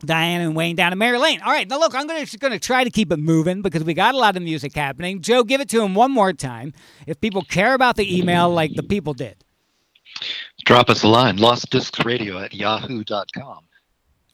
Diana 0.00 0.44
and 0.44 0.56
Wayne 0.56 0.76
down 0.76 0.92
in 0.92 0.98
Maryland. 0.98 1.42
All 1.44 1.52
right, 1.52 1.68
now 1.68 1.78
look, 1.78 1.94
I'm 1.94 2.06
gonna 2.06 2.26
gonna 2.38 2.58
try 2.58 2.84
to 2.84 2.90
keep 2.90 3.12
it 3.12 3.18
moving 3.18 3.62
because 3.62 3.84
we 3.84 3.94
got 3.94 4.14
a 4.14 4.18
lot 4.18 4.36
of 4.36 4.42
music 4.42 4.74
happening. 4.74 5.20
Joe, 5.20 5.44
give 5.44 5.60
it 5.60 5.68
to 5.70 5.82
him 5.82 5.94
one 5.94 6.10
more 6.10 6.32
time. 6.32 6.72
If 7.06 7.20
people 7.20 7.42
care 7.42 7.74
about 7.74 7.96
the 7.96 8.18
email 8.18 8.50
like 8.50 8.74
the 8.74 8.82
people 8.82 9.14
did. 9.14 9.44
Drop 10.64 10.90
us 10.90 11.02
a 11.02 11.08
line, 11.08 11.38
lostdiscsradio 11.38 12.44
at 12.44 12.54
yahoo.com. 12.54 13.64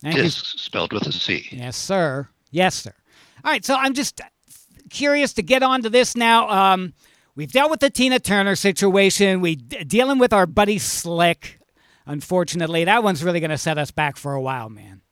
Thank 0.02 0.16
you. 0.16 0.22
Discs 0.22 0.60
spelled 0.60 0.92
with 0.92 1.06
a 1.06 1.12
C. 1.12 1.48
Yes, 1.50 1.76
sir. 1.76 2.28
Yes, 2.50 2.74
sir. 2.74 2.94
All 3.44 3.50
right, 3.50 3.64
so 3.64 3.74
I'm 3.74 3.94
just 3.94 4.20
curious 4.90 5.32
to 5.34 5.42
get 5.42 5.62
on 5.62 5.82
to 5.82 5.90
this 5.90 6.16
now. 6.16 6.48
Um, 6.48 6.94
we've 7.34 7.52
dealt 7.52 7.70
with 7.70 7.80
the 7.80 7.90
Tina 7.90 8.18
Turner 8.18 8.56
situation. 8.56 9.40
We 9.40 9.56
d- 9.56 9.84
dealing 9.84 10.18
with 10.18 10.32
our 10.32 10.46
buddy 10.46 10.78
Slick. 10.78 11.60
Unfortunately, 12.06 12.84
that 12.84 13.02
one's 13.02 13.22
really 13.24 13.40
going 13.40 13.50
to 13.50 13.58
set 13.58 13.78
us 13.78 13.90
back 13.90 14.16
for 14.16 14.34
a 14.34 14.40
while, 14.40 14.68
man. 14.68 15.02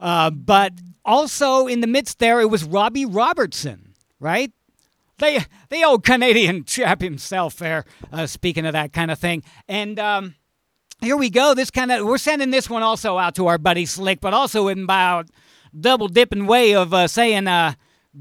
Uh, 0.00 0.30
but 0.30 0.72
also 1.04 1.66
in 1.66 1.80
the 1.80 1.86
midst 1.86 2.18
there, 2.18 2.40
it 2.40 2.50
was 2.50 2.64
Robbie 2.64 3.06
Robertson, 3.06 3.94
right? 4.18 4.50
The 5.18 5.46
the 5.68 5.84
old 5.84 6.02
Canadian 6.04 6.64
chap 6.66 7.00
himself 7.02 7.56
there. 7.56 7.84
Uh, 8.10 8.26
speaking 8.26 8.66
of 8.66 8.72
that 8.72 8.92
kind 8.92 9.10
of 9.10 9.18
thing, 9.18 9.44
and. 9.68 9.98
Um, 9.98 10.34
here 11.02 11.16
we 11.16 11.30
go. 11.30 11.54
This 11.54 11.70
kind 11.70 11.90
of 11.90 12.04
we're 12.04 12.18
sending 12.18 12.50
this 12.50 12.68
one 12.68 12.82
also 12.82 13.16
out 13.16 13.34
to 13.36 13.46
our 13.46 13.56
buddy 13.56 13.86
Slick, 13.86 14.20
but 14.20 14.34
also 14.34 14.68
in 14.68 14.84
about 14.84 15.28
double 15.78 16.08
dipping 16.08 16.46
way 16.46 16.74
of 16.74 16.92
uh, 16.92 17.08
saying 17.08 17.46
uh, 17.46 17.72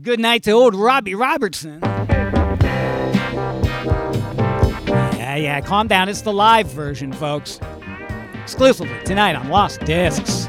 good 0.02 0.20
night 0.20 0.44
to 0.44 0.52
old 0.52 0.76
Robbie 0.76 1.16
Robertson. 1.16 1.80
Yeah, 5.18 5.36
yeah, 5.36 5.62
calm 5.62 5.88
down. 5.88 6.10
It's 6.10 6.22
the 6.22 6.34
live 6.34 6.68
version, 6.68 7.12
folks. 7.12 7.60
Exclusively 8.44 8.98
tonight 9.04 9.36
on 9.36 9.50
Lost 9.50 9.82
Discs. 9.82 10.48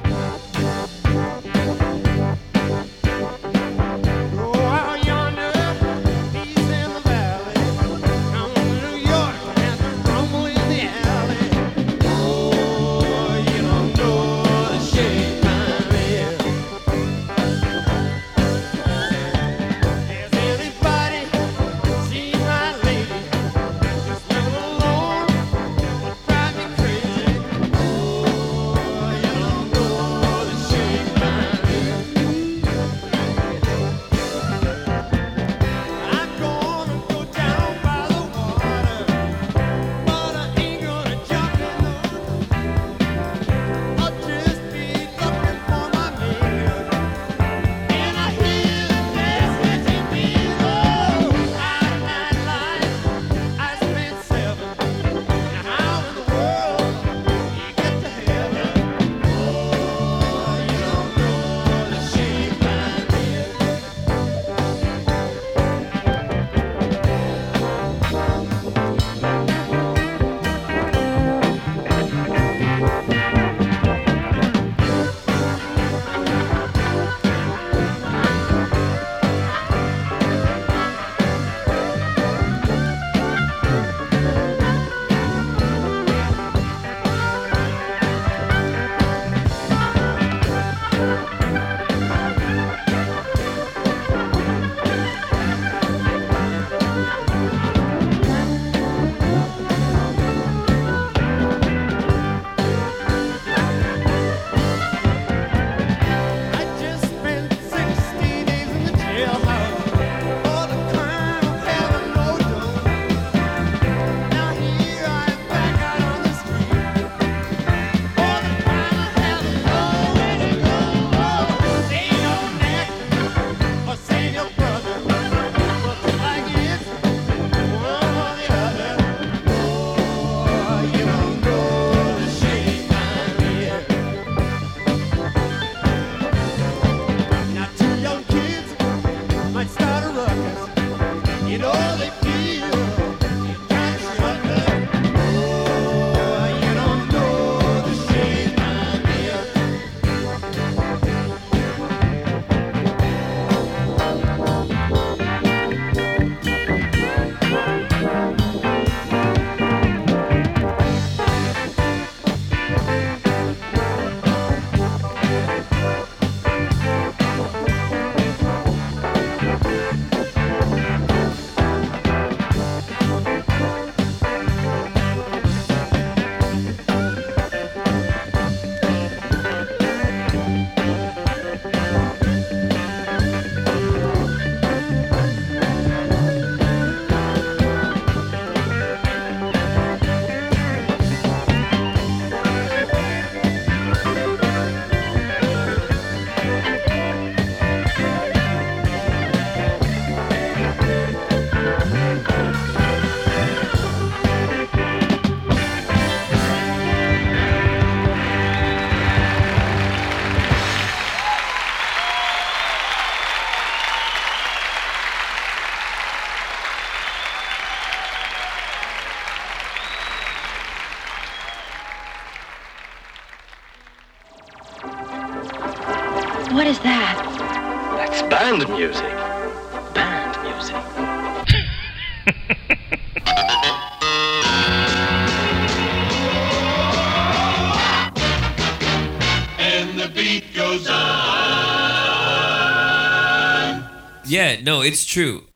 No, 244.62 244.82
it's 244.82 245.04
true. 245.04 245.46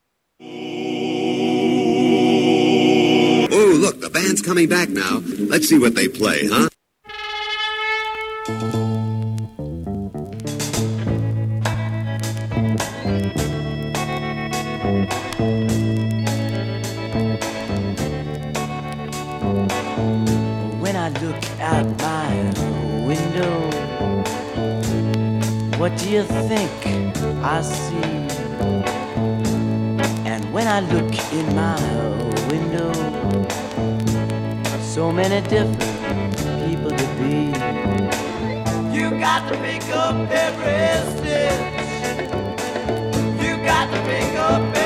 Oh, 3.50 3.76
look, 3.80 4.00
the 4.00 4.10
band's 4.10 4.42
coming 4.42 4.68
back 4.68 4.88
now. 4.88 5.22
Let's 5.24 5.68
see 5.68 5.78
what 5.78 5.94
they 5.94 6.08
play, 6.08 6.48
huh? 6.48 6.68
So 34.94 35.10
many 35.10 35.40
different 35.48 36.36
people 36.68 36.90
to 36.90 37.06
be. 37.18 37.46
You 38.96 39.10
got 39.18 39.48
to 39.50 39.58
pick 39.58 39.82
up 39.88 40.14
every 40.30 41.10
stitch. 41.10 42.30
You 43.42 43.56
got 43.64 43.90
to 43.90 44.00
pick 44.08 44.38
up 44.38 44.62
every 44.62 44.83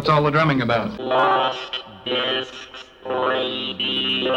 What's 0.00 0.08
all 0.08 0.22
the 0.22 0.30
drumming 0.30 0.62
about? 0.62 0.98
Lost 0.98 1.82
Discs 2.06 2.56
Radio. 3.04 4.32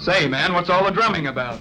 Say, 0.00 0.26
man, 0.26 0.52
what's 0.52 0.68
all 0.68 0.82
the 0.84 0.90
drumming 0.90 1.28
about? 1.28 1.60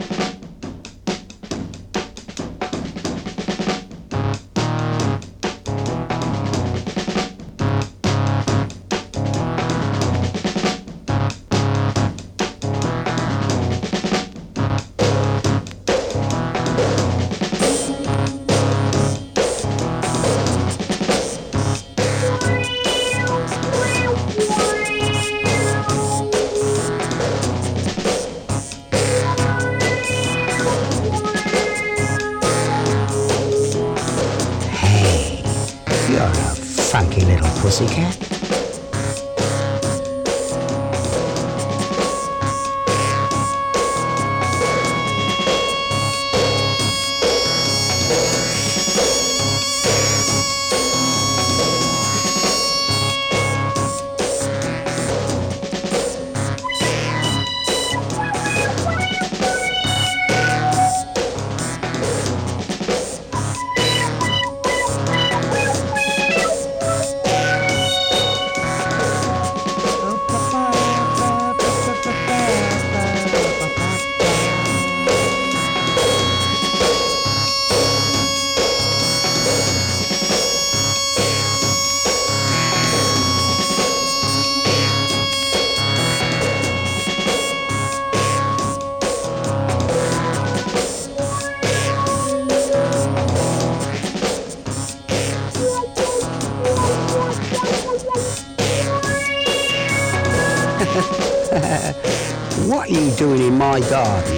What 102.67 102.89
are 102.89 102.93
you 102.93 103.11
doing 103.15 103.41
in 103.41 103.57
my 103.57 103.79
garden? 103.81 104.35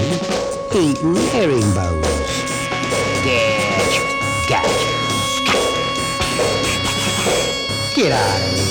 Eating 0.75 1.15
herringbones. 1.31 2.07
Get, 3.23 4.47
get, 4.47 4.65
get 7.95 8.11
out 8.11 8.41
of 8.41 8.57
here. 8.57 8.66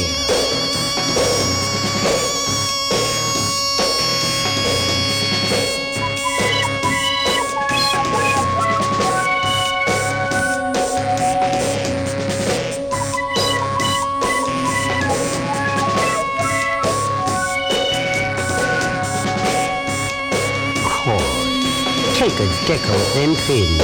Take 22.27 22.41
a 22.41 22.67
deck 22.67 22.81
off 22.91 23.13
fins. 23.47 23.81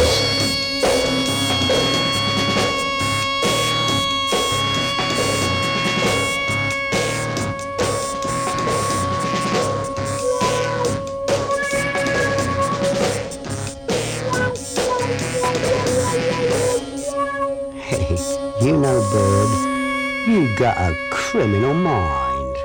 You 18.61 18.77
know, 18.77 19.01
Bird, 19.13 20.29
you 20.29 20.57
got 20.57 20.77
a 20.79 20.97
criminal 21.13 21.75
mind. 21.75 22.57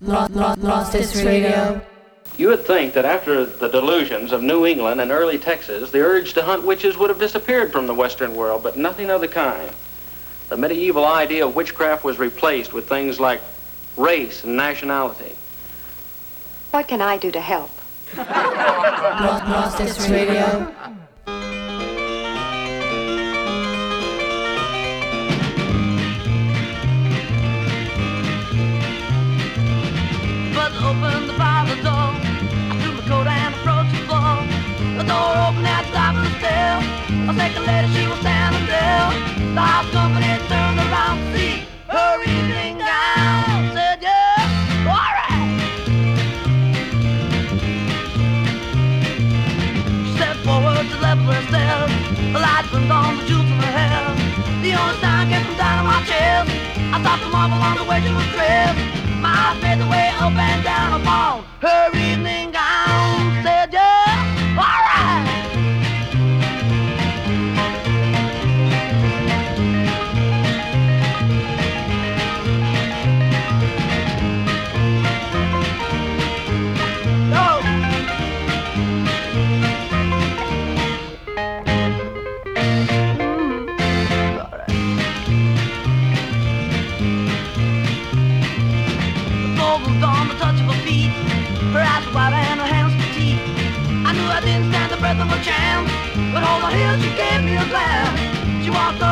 Lost, 0.00 0.30
lost, 0.30 0.60
lost 0.60 0.92
Discs 0.92 1.24
Radio. 1.24 1.83
You 2.36 2.48
would 2.48 2.66
think 2.66 2.94
that 2.94 3.04
after 3.04 3.44
the 3.44 3.68
delusions 3.68 4.32
of 4.32 4.42
New 4.42 4.66
England 4.66 5.00
and 5.00 5.12
early 5.12 5.38
Texas, 5.38 5.92
the 5.92 6.00
urge 6.00 6.32
to 6.34 6.42
hunt 6.42 6.64
witches 6.64 6.96
would 6.96 7.08
have 7.08 7.20
disappeared 7.20 7.70
from 7.70 7.86
the 7.86 7.94
Western 7.94 8.34
world, 8.34 8.64
but 8.64 8.76
nothing 8.76 9.08
of 9.08 9.20
the 9.20 9.28
kind. 9.28 9.70
The 10.48 10.56
medieval 10.56 11.06
idea 11.06 11.46
of 11.46 11.54
witchcraft 11.54 12.02
was 12.02 12.18
replaced 12.18 12.72
with 12.72 12.88
things 12.88 13.20
like 13.20 13.40
race 13.96 14.42
and 14.42 14.56
nationality. 14.56 15.36
What 16.72 16.88
can 16.88 17.00
I 17.00 17.18
do 17.18 17.30
to 17.30 17.40
help? 17.40 17.70
Lost, 18.16 19.44
lost 19.46 19.78
Discs 19.78 20.08
Radio. 20.10 20.74
Buzz 30.52 30.82
opened 30.82 31.33
door 35.14 35.32
opened 35.46 35.66
at 35.66 35.82
the 35.86 35.92
top 35.94 36.14
of 36.18 36.22
the 36.26 36.32
stair. 36.38 36.72
A 37.30 37.32
second 37.38 37.64
later, 37.68 37.88
she 37.94 38.02
was 38.10 38.18
standing 38.24 38.66
there. 38.66 39.06
The 39.56 39.62
house 39.70 39.88
company 39.94 40.32
turned 40.50 40.78
around 40.86 41.16
to 41.22 41.26
see 41.34 41.54
her 41.94 42.14
evening 42.34 42.74
gown. 42.82 43.60
Said, 43.76 43.98
yeah, 44.02 44.90
all 44.90 45.12
right. 45.18 45.46
She 50.04 50.10
stepped 50.18 50.42
forward 50.46 50.86
to 50.90 50.96
level 51.06 51.26
her 51.30 51.44
stairs. 51.50 51.90
The 52.34 52.40
light 52.46 52.66
burned 52.72 52.92
on 52.92 53.12
the 53.18 53.24
jewels 53.28 53.50
in 53.54 53.58
her 53.64 53.72
hair. 53.78 54.04
The 54.64 54.72
only 54.80 54.96
sound 55.02 55.30
came 55.30 55.44
from 55.46 55.56
down 55.62 55.76
on 55.80 55.86
my 55.92 56.00
chest. 56.10 56.50
I 56.94 56.96
stopped 57.02 57.22
the 57.24 57.30
marble 57.30 57.60
on 57.68 57.74
the 57.78 57.86
way 57.90 57.98
she 58.02 58.12
was 58.18 58.28
dressed. 58.34 58.78
My 59.22 59.32
eyes 59.46 59.58
made 59.62 59.78
the 59.82 59.88
way 59.94 60.06
up 60.24 60.34
and 60.48 60.60
down 60.64 61.00
upon 61.00 61.44
her 61.66 62.03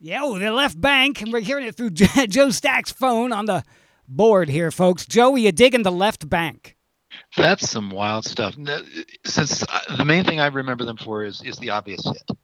Yeah, 0.00 0.20
oh, 0.22 0.38
the 0.38 0.50
Left 0.50 0.80
Banke. 0.80 1.22
And 1.22 1.32
we're 1.32 1.40
hearing 1.40 1.66
it 1.66 1.76
through 1.76 1.90
Joe 2.28 2.50
Stack's 2.50 2.90
phone 2.90 3.32
on 3.32 3.44
the 3.46 3.62
board 4.08 4.48
here, 4.48 4.70
folks. 4.70 5.04
Joe, 5.06 5.32
are 5.34 5.38
you 5.38 5.52
digging 5.52 5.82
the 5.82 5.92
Left 5.92 6.28
Banke? 6.28 6.74
That's 7.36 7.68
some 7.68 7.90
wild 7.90 8.24
stuff. 8.24 8.56
Since 9.24 9.62
uh, 9.62 9.96
the 9.96 10.04
main 10.04 10.24
thing 10.24 10.40
I 10.40 10.46
remember 10.46 10.84
them 10.84 10.96
for 10.96 11.24
is 11.24 11.42
is 11.42 11.58
the 11.58 11.70
obvious 11.70 12.02
hit. 12.04 12.38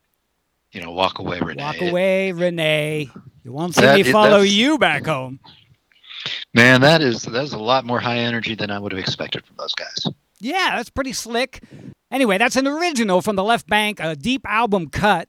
You 0.73 0.83
know, 0.83 0.91
walk 0.91 1.19
away, 1.19 1.41
Renee. 1.41 1.63
Walk 1.63 1.81
away, 1.81 2.33
Renee. 2.33 3.09
You 3.45 3.53
won't 3.53 3.75
see 3.75 3.81
That 3.83 3.97
me 3.97 4.03
follow 4.13 4.31
that's- 4.41 4.53
you 4.53 4.77
back 4.79 5.07
home. 5.07 5.41
Man, 6.53 6.81
that 6.81 7.01
is 7.03 7.23
that 7.23 7.43
is 7.43 7.53
a 7.53 7.59
lot 7.59 7.85
more 7.87 8.01
high 8.01 8.19
energy 8.19 8.55
than 8.55 8.71
I 8.71 8.79
would 8.79 8.93
have 8.93 8.99
expected 8.99 9.47
from 9.47 9.57
those 9.59 9.75
guys. 9.75 10.07
Yeah, 10.41 10.75
that's 10.77 10.91
pretty 10.91 11.13
slick. 11.13 11.63
Anyway, 12.11 12.37
that's 12.39 12.57
an 12.57 12.67
original 12.67 13.23
from 13.23 13.37
the 13.37 13.45
Left 13.45 13.67
Banke, 13.69 14.01
a 14.01 14.17
deep 14.17 14.43
album 14.47 14.89
cut. 14.89 15.29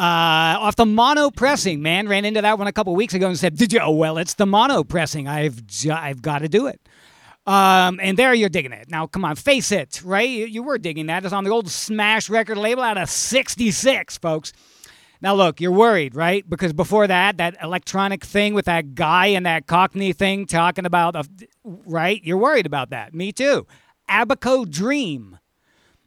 Uh, 0.00 0.56
off 0.58 0.76
the 0.76 0.86
mono 0.86 1.30
pressing, 1.30 1.82
man, 1.82 2.08
ran 2.08 2.24
into 2.24 2.40
that 2.40 2.56
one 2.56 2.66
a 2.66 2.72
couple 2.72 2.94
weeks 2.94 3.12
ago 3.12 3.26
and 3.26 3.38
said, 3.38 3.54
"Did 3.54 3.70
you? 3.70 3.80
Oh, 3.80 3.90
well, 3.90 4.16
it's 4.16 4.32
the 4.32 4.46
mono 4.46 4.82
pressing. 4.82 5.28
I've 5.28 5.66
ju- 5.66 5.92
I've 5.92 6.22
got 6.22 6.38
to 6.38 6.48
do 6.48 6.68
it." 6.68 6.80
Um, 7.46 8.00
and 8.02 8.16
there 8.16 8.32
you're 8.32 8.48
digging 8.48 8.72
it. 8.72 8.90
Now, 8.90 9.06
come 9.06 9.26
on, 9.26 9.36
face 9.36 9.70
it, 9.70 10.00
right? 10.02 10.26
You, 10.26 10.46
you 10.46 10.62
were 10.62 10.78
digging 10.78 11.04
that. 11.08 11.22
It's 11.26 11.34
on 11.34 11.44
the 11.44 11.50
old 11.50 11.68
Smash 11.68 12.30
record 12.30 12.56
label 12.56 12.82
out 12.82 12.96
of 12.96 13.10
'66, 13.10 14.16
folks. 14.16 14.54
Now, 15.20 15.34
look, 15.34 15.60
you're 15.60 15.70
worried, 15.70 16.14
right? 16.14 16.48
Because 16.48 16.72
before 16.72 17.06
that, 17.06 17.36
that 17.36 17.58
electronic 17.62 18.24
thing 18.24 18.54
with 18.54 18.64
that 18.64 18.94
guy 18.94 19.26
and 19.26 19.44
that 19.44 19.66
Cockney 19.66 20.14
thing 20.14 20.46
talking 20.46 20.86
about, 20.86 21.14
a, 21.14 21.24
right? 21.62 22.24
You're 22.24 22.38
worried 22.38 22.64
about 22.64 22.88
that. 22.88 23.12
Me 23.12 23.32
too. 23.32 23.66
Abaco 24.08 24.64
Dream. 24.64 25.38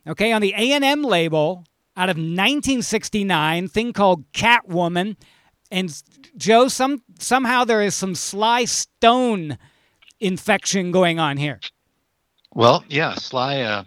Okay, 0.08 0.32
on 0.32 0.42
the 0.42 0.54
A&M 0.58 1.04
label 1.04 1.64
out 1.96 2.10
of 2.10 2.18
1969, 2.18 3.68
thing 3.68 3.94
called 3.94 4.32
Catwoman. 4.32 5.16
And 5.72 6.02
Joe, 6.38 6.68
some 6.68 7.02
somehow 7.20 7.64
there 7.64 7.82
is 7.82 7.96
some 7.96 8.16
Sly 8.16 8.66
Stone 8.66 9.58
infection 10.20 10.92
going 10.92 11.20
on 11.20 11.38
here. 11.38 11.60
Well, 12.54 12.84
yeah, 12.88 13.16
Sly 13.16 13.62
uh, 13.62 13.84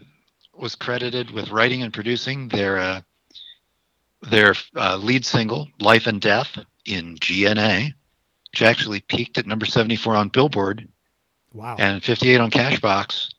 was 0.58 0.74
credited 0.74 1.30
with 1.30 1.50
writing 1.50 1.82
and 1.82 1.92
producing 1.92 2.48
their 2.48 2.78
uh, 2.78 3.00
their 4.30 4.54
uh, 4.74 4.96
lead 4.96 5.24
single 5.24 5.68
"Life 5.80 6.06
and 6.06 6.20
Death" 6.20 6.58
in 6.84 7.16
G 7.20 7.46
& 7.46 7.46
A, 7.46 7.94
which 8.50 8.62
actually 8.62 9.00
peaked 9.00 9.38
at 9.38 9.46
number 9.46 9.66
74 9.66 10.16
on 10.16 10.28
Billboard 10.28 10.88
Wow. 11.52 11.76
and 11.78 12.02
58 12.02 12.40
on 12.40 12.50
Cashbox 12.50 13.32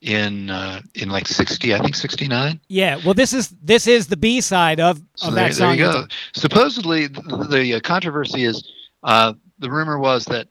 in 0.00 0.48
uh, 0.50 0.80
in 0.94 1.10
like 1.10 1.28
60, 1.28 1.74
I 1.74 1.78
think 1.78 1.94
69. 1.94 2.60
Yeah, 2.68 2.96
well, 3.04 3.14
this 3.14 3.32
is 3.32 3.48
this 3.62 3.86
is 3.86 4.06
the 4.06 4.16
B 4.16 4.40
side 4.40 4.80
of, 4.80 4.96
of 4.98 5.02
So 5.14 5.30
that 5.32 5.52
there, 5.52 5.52
there 5.52 5.74
you 5.74 5.92
go. 5.92 6.06
Supposedly, 6.32 7.06
the, 7.06 7.46
the 7.50 7.74
uh, 7.74 7.80
controversy 7.80 8.44
is 8.44 8.72
uh, 9.02 9.34
the 9.58 9.70
rumor 9.70 9.98
was 9.98 10.24
that 10.26 10.48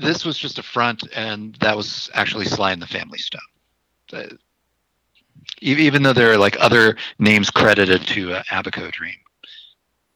this 0.00 0.24
was 0.24 0.36
just 0.38 0.58
a 0.58 0.62
front, 0.62 1.04
and 1.14 1.54
that 1.56 1.76
was 1.76 2.10
actually 2.14 2.44
Sly 2.46 2.72
and 2.72 2.82
the 2.82 2.86
Family 2.86 3.18
Stone. 3.18 3.40
Uh, 4.12 4.24
even 5.60 6.02
though 6.02 6.12
there 6.12 6.30
are 6.32 6.38
like 6.38 6.56
other 6.60 6.96
names 7.18 7.50
credited 7.50 8.02
to 8.08 8.34
uh, 8.34 8.42
Abaco 8.50 8.90
Dream, 8.90 9.14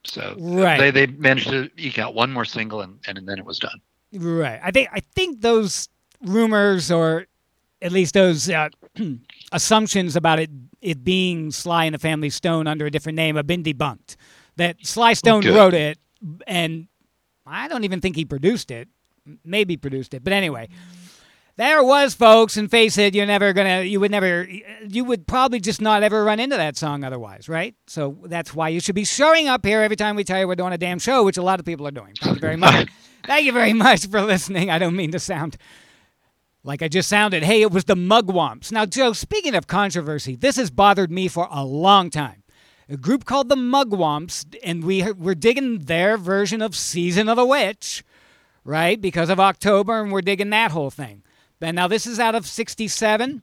so 0.04 0.34
Right. 0.38 0.78
they 0.78 0.90
they 0.90 1.06
managed 1.06 1.48
to 1.48 1.70
eke 1.76 1.98
out 1.98 2.14
one 2.14 2.32
more 2.32 2.44
single, 2.44 2.82
and, 2.82 2.98
and 3.06 3.26
then 3.26 3.38
it 3.38 3.44
was 3.44 3.58
done. 3.58 3.80
Right. 4.12 4.60
I 4.62 4.70
think 4.70 4.88
I 4.92 5.00
think 5.00 5.40
those 5.40 5.88
rumors 6.22 6.90
or 6.90 7.26
at 7.82 7.92
least 7.92 8.14
those 8.14 8.48
uh, 8.48 8.68
assumptions 9.52 10.16
about 10.16 10.38
it 10.38 10.50
it 10.80 11.04
being 11.04 11.50
Sly 11.50 11.84
and 11.86 11.94
the 11.94 11.98
Family 11.98 12.30
Stone 12.30 12.66
under 12.66 12.86
a 12.86 12.90
different 12.90 13.16
name 13.16 13.36
have 13.36 13.46
been 13.46 13.62
debunked. 13.62 14.16
That 14.56 14.76
Sly 14.82 15.14
Stone 15.14 15.42
good. 15.42 15.54
wrote 15.54 15.74
it 15.74 15.98
and 16.46 16.88
I 17.46 17.68
don't 17.68 17.84
even 17.84 18.00
think 18.00 18.16
he 18.16 18.24
produced 18.24 18.70
it. 18.70 18.88
Maybe 19.44 19.76
produced 19.76 20.14
it. 20.14 20.22
But 20.22 20.32
anyway, 20.32 20.68
there 21.56 21.82
was, 21.82 22.14
folks, 22.14 22.56
and 22.56 22.70
face 22.70 22.98
it, 22.98 23.14
you're 23.14 23.26
never 23.26 23.52
gonna 23.52 23.82
you 23.82 23.98
would 24.00 24.10
never 24.10 24.46
you 24.86 25.04
would 25.04 25.26
probably 25.26 25.60
just 25.60 25.80
not 25.80 26.02
ever 26.02 26.22
run 26.24 26.38
into 26.38 26.56
that 26.56 26.76
song 26.76 27.02
otherwise, 27.02 27.48
right? 27.48 27.74
So 27.86 28.18
that's 28.24 28.54
why 28.54 28.68
you 28.68 28.80
should 28.80 28.94
be 28.94 29.04
showing 29.04 29.48
up 29.48 29.64
here 29.64 29.82
every 29.82 29.96
time 29.96 30.16
we 30.16 30.24
tell 30.24 30.38
you 30.38 30.46
we're 30.46 30.54
doing 30.54 30.72
a 30.72 30.78
damn 30.78 30.98
show, 30.98 31.24
which 31.24 31.36
a 31.36 31.42
lot 31.42 31.58
of 31.58 31.66
people 31.66 31.86
are 31.86 31.92
doing. 31.92 32.14
Thank 32.20 32.36
you 32.36 32.40
very 32.40 32.56
much. 32.56 32.88
Thank 33.26 33.46
you 33.46 33.52
very 33.52 33.72
much 33.72 34.06
for 34.06 34.20
listening. 34.22 34.70
I 34.70 34.78
don't 34.78 34.94
mean 34.94 35.10
to 35.12 35.18
sound 35.18 35.56
like 36.66 36.82
I 36.82 36.88
just 36.88 37.08
sounded. 37.08 37.44
Hey, 37.44 37.62
it 37.62 37.70
was 37.70 37.84
the 37.84 37.94
mugwumps. 37.94 38.72
Now, 38.72 38.84
Joe, 38.86 39.12
speaking 39.12 39.54
of 39.54 39.68
controversy, 39.68 40.34
this 40.34 40.56
has 40.56 40.68
bothered 40.68 41.12
me 41.12 41.28
for 41.28 41.46
a 41.50 41.64
long 41.64 42.10
time. 42.10 42.42
a 42.88 42.96
group 42.96 43.24
called 43.24 43.48
the 43.48 43.56
Mugwumps, 43.56 44.44
and 44.62 44.84
we 44.84 45.10
we're 45.12 45.34
digging 45.34 45.78
their 45.78 46.16
version 46.16 46.60
of 46.62 46.76
Season 46.76 47.28
of 47.28 47.36
the 47.36 47.46
Witch, 47.46 48.04
right? 48.64 49.00
Because 49.00 49.30
of 49.30 49.40
October, 49.40 50.00
and 50.00 50.12
we're 50.12 50.20
digging 50.20 50.50
that 50.50 50.72
whole 50.72 50.90
thing. 50.90 51.22
And 51.60 51.74
now 51.76 51.88
this 51.88 52.06
is 52.06 52.20
out 52.20 52.34
of 52.34 52.46
'67 52.46 53.42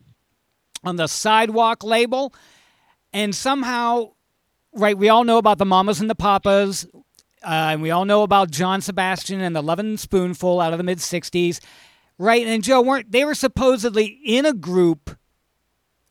on 0.83 0.95
the 0.97 1.07
Sidewalk 1.07 1.83
label, 1.83 2.33
and 3.11 3.33
somehow, 3.33 4.11
right? 4.73 4.97
We 4.97 5.09
all 5.09 5.23
know 5.23 5.37
about 5.37 5.57
the 5.57 5.65
Mamas 5.65 5.99
and 5.99 6.09
the 6.09 6.15
Papas, 6.15 6.85
uh, 7.43 7.71
and 7.71 7.81
we 7.81 7.91
all 7.91 8.05
know 8.05 8.23
about 8.23 8.51
John 8.51 8.81
Sebastian 8.81 9.41
and 9.41 9.55
the 9.55 9.63
Lovin' 9.63 9.97
Spoonful 9.97 10.59
out 10.61 10.73
of 10.73 10.77
the 10.77 10.83
mid 10.83 10.99
'60s, 10.99 11.59
right? 12.17 12.45
And 12.45 12.63
Joe 12.63 12.81
weren't 12.81 13.11
they 13.11 13.25
were 13.25 13.35
supposedly 13.35 14.19
in 14.25 14.45
a 14.45 14.53
group 14.53 15.17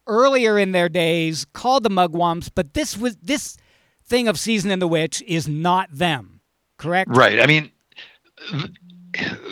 earlier 0.07 0.59
in 0.59 0.73
their 0.73 0.89
days 0.89 1.45
called 1.53 1.83
the 1.83 1.91
Mugwumps, 1.91 2.51
but 2.55 2.75
this 2.75 2.97
was 2.97 3.17
this 3.17 3.57
thing 4.05 4.29
of 4.29 4.39
Season 4.39 4.71
and 4.71 4.83
the 4.83 4.89
Witch 4.89 5.23
is 5.27 5.49
not 5.49 5.89
them, 5.93 6.41
correct? 6.77 7.11
Right. 7.15 7.41
I 7.41 7.47
mean, 7.47 7.71
th- 8.51 8.71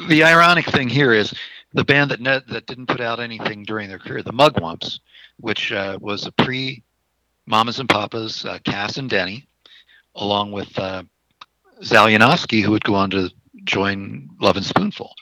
the 0.09 0.25
ironic 0.25 0.67
thing 0.67 0.89
here 0.89 1.13
is 1.13 1.33
the 1.73 1.85
band 1.85 2.11
that 2.11 2.21
ne- 2.21 2.43
that 2.49 2.67
didn't 2.67 2.87
put 2.87 3.01
out 3.01 3.21
anything 3.21 3.63
during 3.63 3.89
their 3.89 3.99
career, 3.99 4.23
the 4.23 4.33
Mugwumps, 4.33 5.01
which 5.39 5.73
uh, 5.73 5.99
was 6.01 6.27
a 6.27 6.33
pre 6.33 6.83
Mamas 7.47 7.79
and 7.81 7.89
Papas, 7.89 8.45
uh, 8.45 8.59
Cass 8.65 8.97
and 8.97 9.09
Denny, 9.11 9.47
along 10.15 10.53
with 10.53 10.79
uh, 10.79 11.03
who 11.81 12.71
would 12.71 12.85
go 12.85 12.95
on 12.95 13.11
to 13.11 13.31
join 13.65 14.29
Lovin' 14.41 14.63
Spoonful. 14.63 15.13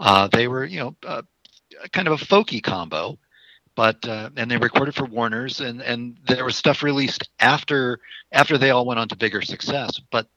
Uh, 0.00 0.28
they 0.28 0.48
were, 0.48 0.64
you 0.64 0.80
know, 0.80 0.96
uh, 1.06 1.22
kind 1.92 2.08
of 2.08 2.20
a 2.20 2.24
folky 2.24 2.62
combo, 2.62 3.18
but 3.74 4.06
uh, 4.06 4.30
and 4.36 4.50
they 4.50 4.56
recorded 4.56 4.94
for 4.94 5.04
Warner's, 5.06 5.60
and 5.60 5.80
and 5.80 6.18
there 6.26 6.44
was 6.44 6.56
stuff 6.56 6.82
released 6.82 7.28
after 7.40 8.00
after 8.32 8.58
they 8.58 8.70
all 8.70 8.86
went 8.86 9.00
on 9.00 9.08
to 9.08 9.16
bigger 9.16 9.42
success. 9.42 10.00
But 10.10 10.28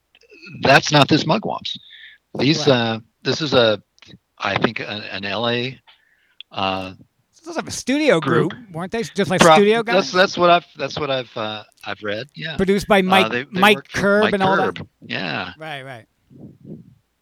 that's 0.62 0.91
not 0.91 1.08
this 1.08 1.24
Mugwumps. 1.26 1.78
These 2.38 2.68
uh, 2.68 2.99
this 3.24 3.41
is 3.41 3.53
a 3.53 3.82
I 4.38 4.58
think 4.58 4.80
a, 4.80 4.88
an 4.89 5.24
LA. 5.24 5.78
Uh, 6.51 6.93
This 7.32 7.45
was 7.47 7.56
like 7.58 7.68
a 7.68 7.72
studio 7.72 8.20
group, 8.20 8.51
Group. 8.51 8.72
weren't 8.72 8.91
they? 8.91 9.03
Just 9.03 9.30
like 9.30 9.41
Pro- 9.41 9.56
studio 9.56 9.84
guys. 9.84 9.95
That's 9.95 10.12
that's 10.12 10.38
what 10.38 10.49
I've 10.49 10.66
that's 10.78 10.97
what 10.99 11.10
I've 11.12 11.36
uh, 11.38 11.64
I've 11.84 12.01
read. 12.03 12.28
Yeah, 12.36 12.56
Produced 12.58 12.88
by 12.88 12.99
Uh, 12.99 13.03
Mike- 13.03 13.32
they- 13.32 13.43
they 13.43 13.60
Mike 13.60 13.88
Curb 13.91 14.24
Mike 14.24 14.34
and 14.34 14.43
all 14.43 14.56
that? 14.58 14.78
Yeah, 15.06 15.53
Right, 15.58 15.84
right. 15.84 16.06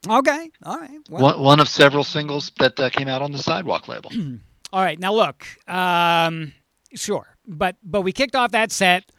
Okay, 0.10 0.52
all 0.64 0.78
right. 0.78 1.00
Well, 1.10 1.22
one 1.22 1.40
one 1.40 1.60
of 1.60 1.70
several 1.70 2.04
singles 2.04 2.52
that 2.60 2.80
uh, 2.80 2.90
came 2.90 3.08
out 3.08 3.22
on 3.22 3.32
the 3.32 3.38
Sidewalk 3.38 3.88
label. 3.88 4.12
All 4.74 4.82
right, 4.82 5.00
now 5.00 5.14
look, 5.14 5.46
um, 5.68 6.52
sure, 6.96 7.38
but 7.48 7.76
but 7.84 8.02
we 8.02 8.12
kicked 8.12 8.36
off 8.36 8.52
that 8.52 8.72
set, 8.72 9.12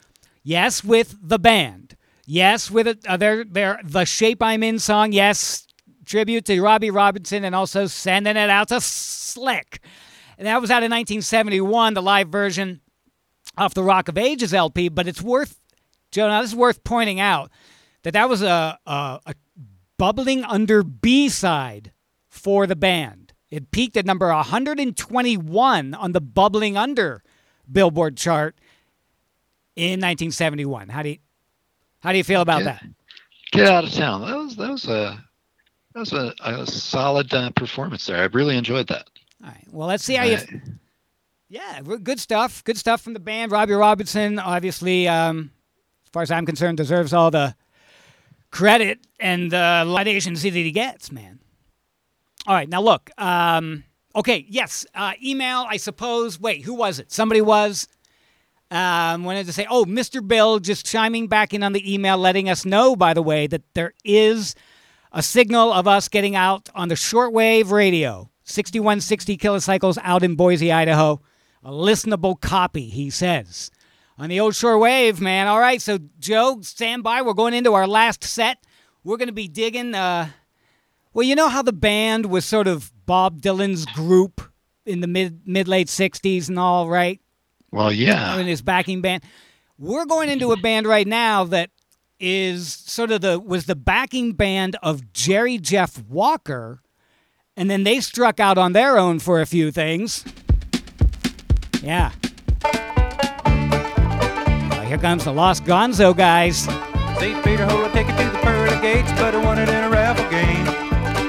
yes, 0.43 0.83
with 0.83 1.17
the 1.23 1.39
band, 1.39 1.97
yes, 2.27 2.73
with 2.73 2.89
it, 2.89 3.07
uh, 3.07 3.17
their 3.17 3.45
their 3.45 3.79
the 3.85 4.05
shape 4.05 4.43
I'm 4.43 4.65
in 4.65 4.81
song, 4.81 5.13
yes, 5.13 5.65
tribute 6.05 6.45
to 6.47 6.61
Robbie 6.61 6.91
Robertson, 6.91 7.45
and 7.45 7.55
also 7.55 7.87
sending 7.87 8.37
it 8.37 8.51
out 8.51 8.69
to 8.69 8.81
Slick. 8.81 9.81
And 10.37 10.49
that 10.49 10.61
was 10.61 10.71
out 10.73 10.83
in 10.83 10.91
1971, 10.91 11.95
the 11.95 12.03
live 12.03 12.31
version 12.31 12.81
off 13.57 13.75
the 13.75 13.85
Rock 13.85 14.09
of 14.09 14.19
Ages 14.19 14.53
LP. 14.53 14.89
But 14.89 15.07
it's 15.07 15.23
worth, 15.23 15.57
Joe, 16.11 16.27
now 16.27 16.43
this 16.43 16.51
is 16.51 16.57
worth 16.57 16.83
pointing 16.83 17.21
out 17.21 17.53
that 18.03 18.15
that 18.15 18.29
was 18.29 18.43
a 18.43 18.77
a, 18.87 19.21
a 19.25 19.35
bubbling 19.99 20.45
under 20.45 20.83
B 20.83 21.29
side 21.29 21.93
for 22.29 22.67
the 22.67 22.77
band. 22.77 23.33
It 23.51 23.71
peaked 23.71 23.97
at 23.97 24.05
number 24.07 24.29
121 24.29 25.95
on 25.95 26.13
the 26.13 26.21
bubbling 26.21 26.77
under 26.77 27.23
Billboard 27.71 28.17
chart 28.17 28.57
in 29.77 30.01
1971. 30.01 30.89
How 30.89 31.03
do 31.03 31.11
you 31.11 31.19
how 32.01 32.13
do 32.13 32.19
you 32.19 32.25
feel 32.25 32.41
about 32.43 32.59
Yeah. 32.61 32.65
that? 32.65 32.83
Get 33.53 33.67
out 33.69 33.85
of 33.85 33.93
town. 33.93 34.23
That 34.23 34.37
was 34.37 34.57
that 34.57 34.71
was 34.71 34.85
a 34.89 35.25
that 35.95 36.01
was 36.01 36.13
a, 36.13 36.35
a 36.45 36.67
solid 36.67 37.33
uh, 37.33 37.51
performance 37.51 38.07
there. 38.07 38.19
I 38.21 38.25
really 38.27 38.57
enjoyed 38.57 38.89
that. 38.89 39.09
All 39.43 39.51
right. 39.51 39.65
Well, 39.71 39.89
let's 39.89 40.05
see 40.05 40.15
how 40.15 40.25
you. 40.25 40.39
Yeah, 41.49 41.83
good 42.03 42.19
stuff. 42.19 42.65
Good 42.65 42.77
stuff 42.79 43.01
from 43.03 43.13
the 43.13 43.21
band. 43.21 43.53
Robbie 43.53 43.75
Robertson, 43.75 44.41
obviously, 44.41 45.07
um, 45.07 45.53
as 46.05 46.11
far 46.11 46.23
as 46.23 46.31
I'm 46.33 46.47
concerned, 46.47 46.79
deserves 46.79 47.13
all 47.13 47.31
the 47.31 47.55
credit 48.55 49.05
and 49.19 49.51
the 49.51 49.83
litigation 49.85 50.35
that 50.35 50.43
he 50.43 50.71
gets, 50.71 51.11
man. 51.11 51.41
All 52.47 52.55
right, 52.55 52.69
now 52.69 52.81
look. 52.81 53.11
Um, 53.19 53.83
okay, 54.15 54.47
yes, 54.49 54.87
uh, 54.95 55.13
email. 55.23 55.67
I 55.69 55.77
suppose. 55.77 56.39
Wait, 56.39 56.65
who 56.65 56.75
was 56.75 57.01
it? 57.01 57.11
Somebody 57.11 57.41
was. 57.41 57.89
Um, 58.71 59.25
wanted 59.25 59.47
to 59.47 59.53
say, 59.53 59.67
oh, 59.69 59.85
Mr. 59.85 60.27
Bill, 60.27 60.59
just 60.59 60.87
chiming 60.87 61.29
back 61.29 61.53
in 61.53 61.63
on 61.63 61.73
the 61.73 61.95
email, 61.95 62.17
letting 62.17 62.49
us 62.49 62.65
know, 62.65 62.97
by 62.97 63.13
the 63.13 63.23
way, 63.23 63.47
that 63.47 63.63
there 63.75 63.93
is 64.05 64.55
a 65.13 65.23
signal 65.23 65.73
of 65.73 65.87
us 65.87 66.09
getting 66.09 66.35
out 66.35 66.69
on 66.75 66.89
the 66.89 66.95
shortwave 66.95 67.71
radio, 67.71 68.31
6160 68.45 69.37
kilocycles 69.37 69.99
out 70.03 70.23
in 70.25 70.35
Boise, 70.35 70.73
Idaho. 70.73 71.21
A 71.63 71.71
listenable 71.71 72.41
copy, 72.41 72.89
he 72.89 73.11
says. 73.11 73.71
On 74.17 74.29
the 74.29 74.39
old 74.39 74.55
Shore 74.55 74.79
Wave, 74.79 75.21
man. 75.21 75.49
All 75.49 75.59
right, 75.59 75.83
so 75.83 75.99
Joe, 76.21 76.61
stand 76.63 77.03
by. 77.03 77.23
We're 77.23 77.35
going 77.35 77.55
into 77.55 77.75
our 77.75 77.87
last 77.87 78.23
set. 78.23 78.59
We're 79.03 79.17
going 79.17 79.29
to 79.29 79.35
be 79.35 79.49
digging. 79.49 79.95
Uh, 79.95 80.29
well, 81.13 81.25
you 81.25 81.35
know 81.35 81.49
how 81.49 81.63
the 81.63 81.73
band 81.73 82.27
was 82.27 82.45
sort 82.45 82.69
of 82.69 82.93
Bob 83.07 83.41
Dylan's 83.41 83.87
group 83.87 84.41
in 84.87 85.01
the 85.01 85.07
mid 85.07 85.47
mid 85.47 85.69
late 85.69 85.89
60s 85.89 86.49
and 86.49 86.59
all, 86.59 86.89
right? 86.89 87.21
Well, 87.71 87.93
yeah. 87.93 88.39
in 88.39 88.47
his 88.47 88.63
backing 88.63 89.01
band. 89.01 89.25
We're 89.79 90.07
going 90.07 90.29
into 90.29 90.53
a 90.53 90.57
band 90.57 90.87
right 90.87 91.07
now 91.07 91.45
that 91.45 91.71
is 92.21 92.73
sort 92.73 93.11
of 93.11 93.21
the 93.21 93.41
was 93.41 93.67
the 93.67 93.75
backing 93.75 94.33
band 94.33 94.77
of 94.83 95.13
Jerry 95.13 95.59
Jeff 95.59 96.01
Walker, 96.05 96.81
and 97.57 97.69
then 97.69 97.83
they 97.83 97.99
struck 98.01 98.39
out 98.39 98.57
on 98.57 98.73
their 98.73 98.97
own 98.97 99.19
for 99.19 99.41
a 99.41 99.47
few 99.47 99.73
things. 99.73 100.25
Yeah. 101.83 102.13
Here 104.95 105.01
comes 105.01 105.25
the 105.25 105.33
Lost 105.33 105.65
Gonzo 105.65 106.17
guys. 106.17 106.69
Take 107.19 107.35
it 107.35 107.43
to 107.43 108.31
the 108.31 108.39
pearly 108.45 108.81
gates, 108.81 109.11
but 109.19 109.35
I 109.35 109.43
won 109.43 109.59
it 109.59 109.69
in 109.69 109.83
a 109.83 109.91
raffle 109.91 110.23
game. 110.31 110.65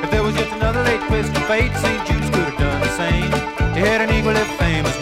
If 0.03 0.11
there 0.11 0.21
was 0.21 0.35
just 0.35 0.51
another 0.51 0.83
late 0.83 1.01
twist 1.07 1.35
of 1.35 1.43
fate, 1.47 1.73
St. 1.77 2.05
Judas 2.05 2.29
could 2.29 2.45
have 2.45 2.59
done 2.59 2.81
the 2.81 2.89
same. 2.89 3.31
Had 3.73 4.01
an 4.01 4.13
equally 4.13 4.37
famous 4.61 4.95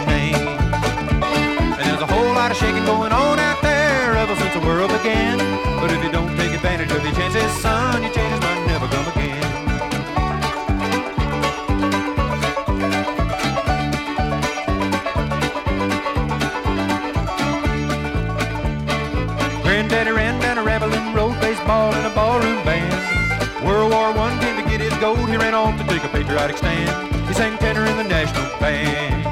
patriotic 26.24 26.58
stand. 26.58 27.28
He 27.28 27.34
sang 27.34 27.58
tenor 27.58 27.86
in 27.86 27.98
the 27.98 28.04
national 28.04 28.46
band. 28.60 29.26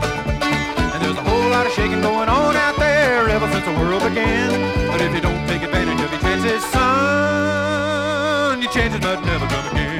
And 0.93 1.01
there's 1.03 1.17
a 1.17 1.23
whole 1.23 1.49
lot 1.49 1.65
of 1.65 1.71
shaking 1.71 2.01
going 2.01 2.27
on 2.27 2.55
out 2.55 2.77
there 2.77 3.29
ever 3.29 3.49
since 3.51 3.65
the 3.65 3.71
world 3.71 4.03
began. 4.03 4.51
But 4.91 5.01
if 5.01 5.13
you 5.15 5.21
don't 5.21 5.47
take 5.47 5.61
advantage 5.61 6.01
of 6.01 6.11
your 6.11 6.19
chances, 6.19 6.63
son, 6.71 8.61
your 8.61 8.71
chances 8.71 9.01
might 9.01 9.23
never 9.23 9.47
come 9.47 9.67
again. 9.71 9.99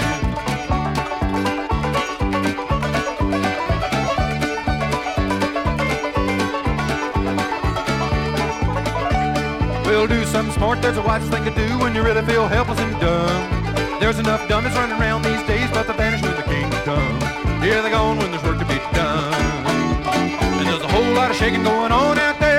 We'll 9.85 10.07
do 10.07 10.25
something 10.25 10.53
smart, 10.55 10.81
there's 10.81 10.97
a 10.97 11.01
wise 11.01 11.25
thing 11.29 11.45
to 11.45 11.51
do 11.51 11.79
when 11.79 11.95
you 11.95 12.03
really 12.03 12.23
feel 12.23 12.47
helpless 12.47 12.79
and 12.79 12.99
dumb. 12.99 13.61
There's 13.99 14.17
enough 14.19 14.47
dummies 14.49 14.73
running 14.73 14.99
around 14.99 15.21
these 15.21 15.43
days, 15.43 15.50
Here 17.71 17.81
they 17.81 17.89
gone 17.89 18.17
when 18.17 18.31
there's 18.31 18.43
work 18.43 18.59
to 18.59 18.65
be 18.65 18.79
done. 18.91 19.33
And 20.59 20.67
there's 20.67 20.81
a 20.81 20.89
whole 20.89 21.13
lot 21.13 21.31
of 21.31 21.37
shaking 21.37 21.63
going 21.63 21.93
on 21.93 22.19
out 22.19 22.37
there 22.37 22.50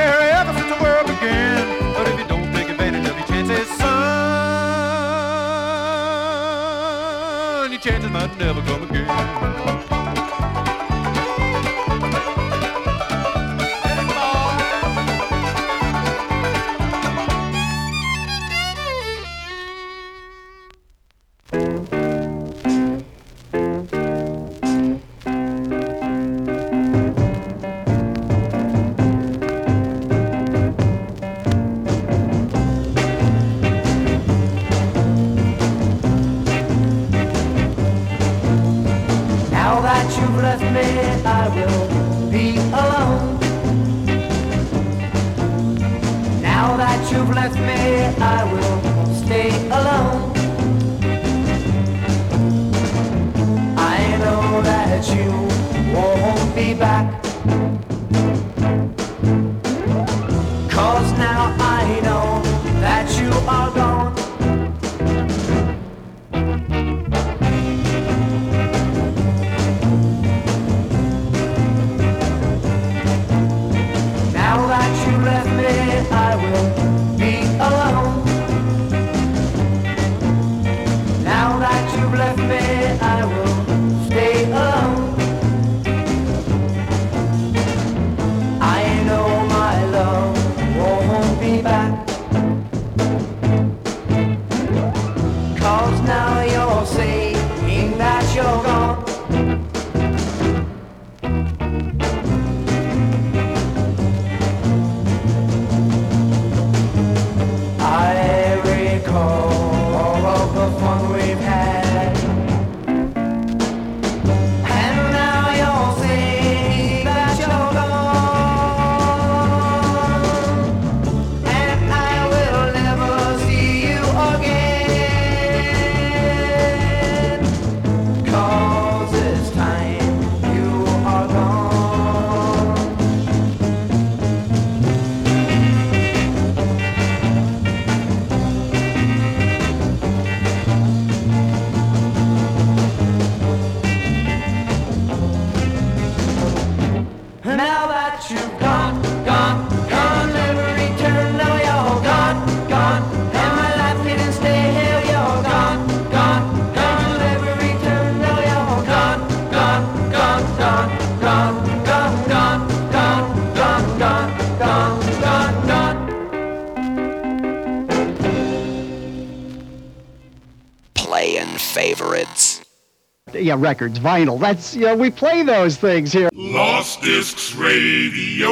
yeah, 173.53 173.59
records, 173.61 173.99
vinyl. 173.99 174.41
That's, 174.41 174.75
you 174.75 174.83
know, 174.83 174.97
we 174.97 175.11
play 175.11 175.43
those 175.43 175.77
things 175.77 176.13
here. 176.13 176.31
Lost 176.35 177.03
Discs 177.03 177.55
Radio. 177.55 178.51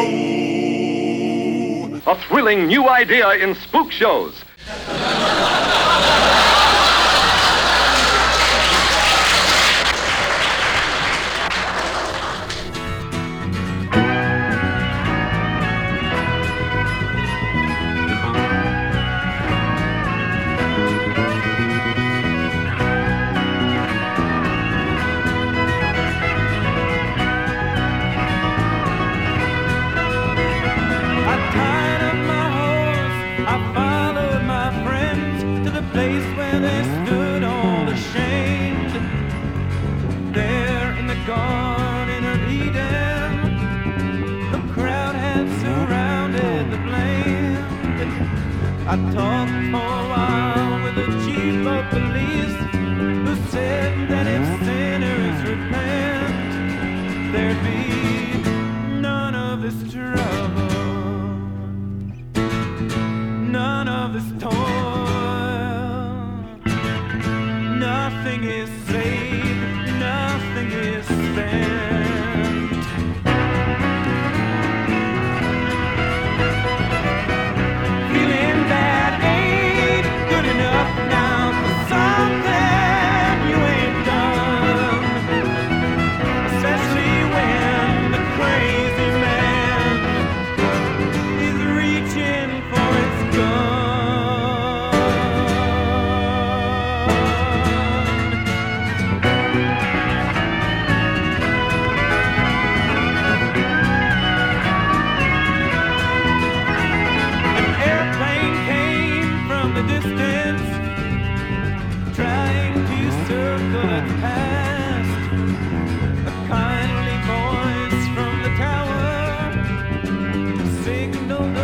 A 2.06 2.16
thrilling 2.28 2.66
new 2.66 2.88
idea 2.88 3.30
in 3.32 3.54
spook 3.54 3.90
shows. 3.92 4.44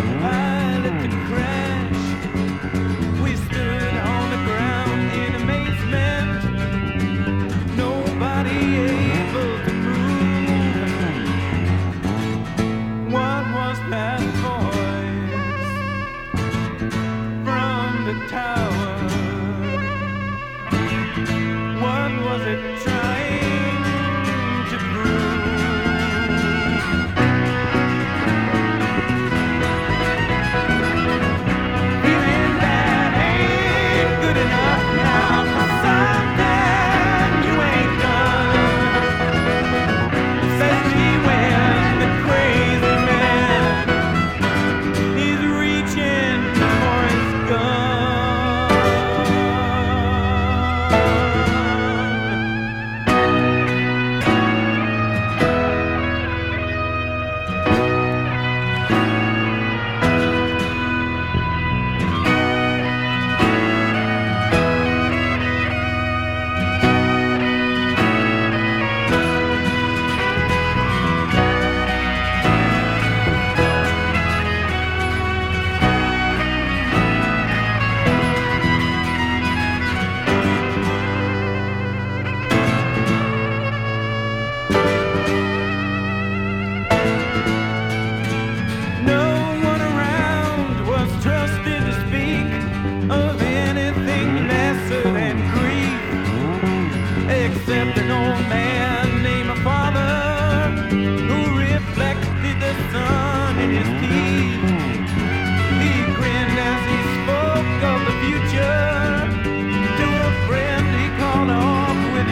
Bye. 0.06 0.45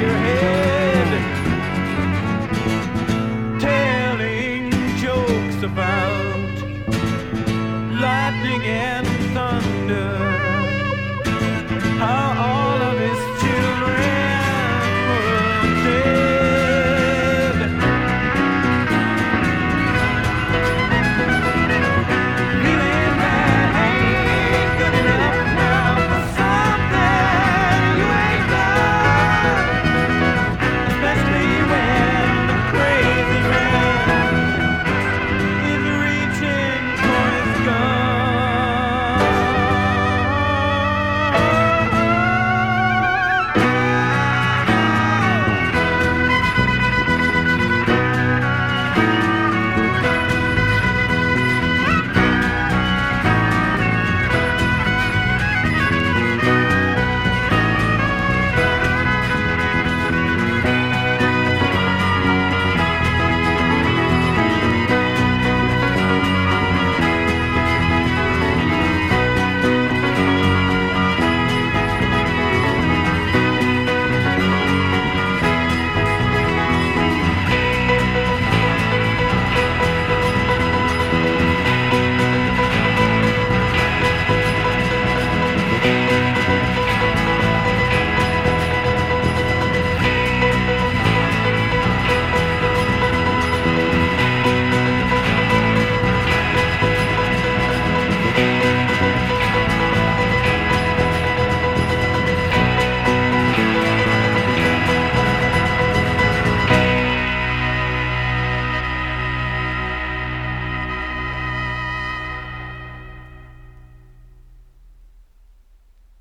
your 0.01 0.11
head. 0.11 0.63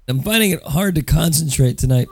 I'm 0.07 0.21
finding 0.21 0.51
it 0.51 0.63
hard 0.63 0.95
to 0.95 1.03
concentrate 1.03 1.77
tonight. 1.77 2.07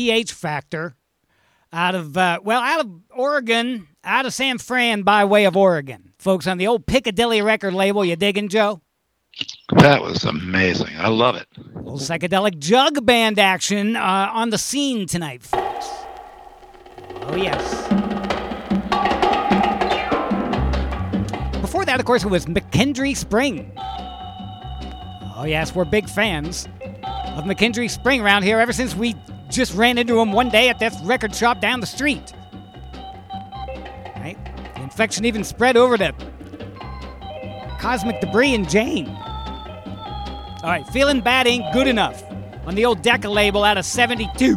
PH 0.00 0.32
Phactor 0.32 0.94
out 1.74 1.94
of, 1.94 2.16
uh, 2.16 2.40
well, 2.42 2.62
out 2.62 2.80
of 2.80 2.90
Oregon, 3.10 3.86
out 4.02 4.24
of 4.24 4.32
San 4.32 4.56
Fran 4.56 5.02
by 5.02 5.26
way 5.26 5.44
of 5.44 5.58
Oregon. 5.58 6.14
Folks 6.18 6.46
on 6.46 6.56
the 6.56 6.66
old 6.66 6.86
Piccadilly 6.86 7.42
record 7.42 7.74
label, 7.74 8.02
you 8.02 8.16
digging, 8.16 8.48
Joe? 8.48 8.80
That 9.76 10.00
was 10.00 10.24
amazing. 10.24 10.96
I 10.96 11.08
love 11.08 11.36
it. 11.36 11.46
Little 11.74 11.98
psychedelic 11.98 12.58
jug 12.60 13.04
band 13.04 13.38
action 13.38 13.94
uh, 13.94 14.30
on 14.32 14.48
the 14.48 14.56
scene 14.56 15.06
tonight, 15.06 15.42
folks. 15.42 15.86
Oh, 17.24 17.36
yes. 17.36 17.60
Before 21.60 21.84
that, 21.84 22.00
of 22.00 22.06
course, 22.06 22.24
it 22.24 22.28
was 22.28 22.46
McKendree 22.46 23.14
Spring. 23.14 23.70
Oh, 25.36 25.44
yes, 25.46 25.74
we're 25.74 25.84
big 25.84 26.08
fans 26.08 26.68
of 27.04 27.44
McKendree 27.44 27.90
Spring 27.90 28.22
around 28.22 28.44
here 28.44 28.58
ever 28.60 28.72
since 28.72 28.96
we 28.96 29.14
just 29.50 29.74
ran 29.74 29.98
into 29.98 30.18
him 30.20 30.32
one 30.32 30.48
day 30.48 30.68
at 30.68 30.78
that 30.78 30.94
record 31.04 31.34
shop 31.34 31.60
down 31.60 31.80
the 31.80 31.86
street. 31.86 32.32
Right? 34.16 34.36
The 34.74 34.82
infection 34.82 35.24
even 35.24 35.44
spread 35.44 35.76
over 35.76 35.96
to 35.98 36.14
Cosmic 37.80 38.20
Debris 38.20 38.54
and 38.54 38.68
Jane. 38.68 39.08
All 39.08 40.68
right, 40.68 40.86
feeling 40.88 41.20
bad 41.20 41.46
ain't 41.46 41.72
good 41.72 41.86
enough 41.86 42.22
on 42.66 42.74
the 42.74 42.84
old 42.84 43.02
Decca 43.02 43.28
label 43.28 43.64
out 43.64 43.78
of 43.78 43.84
72 43.86 44.54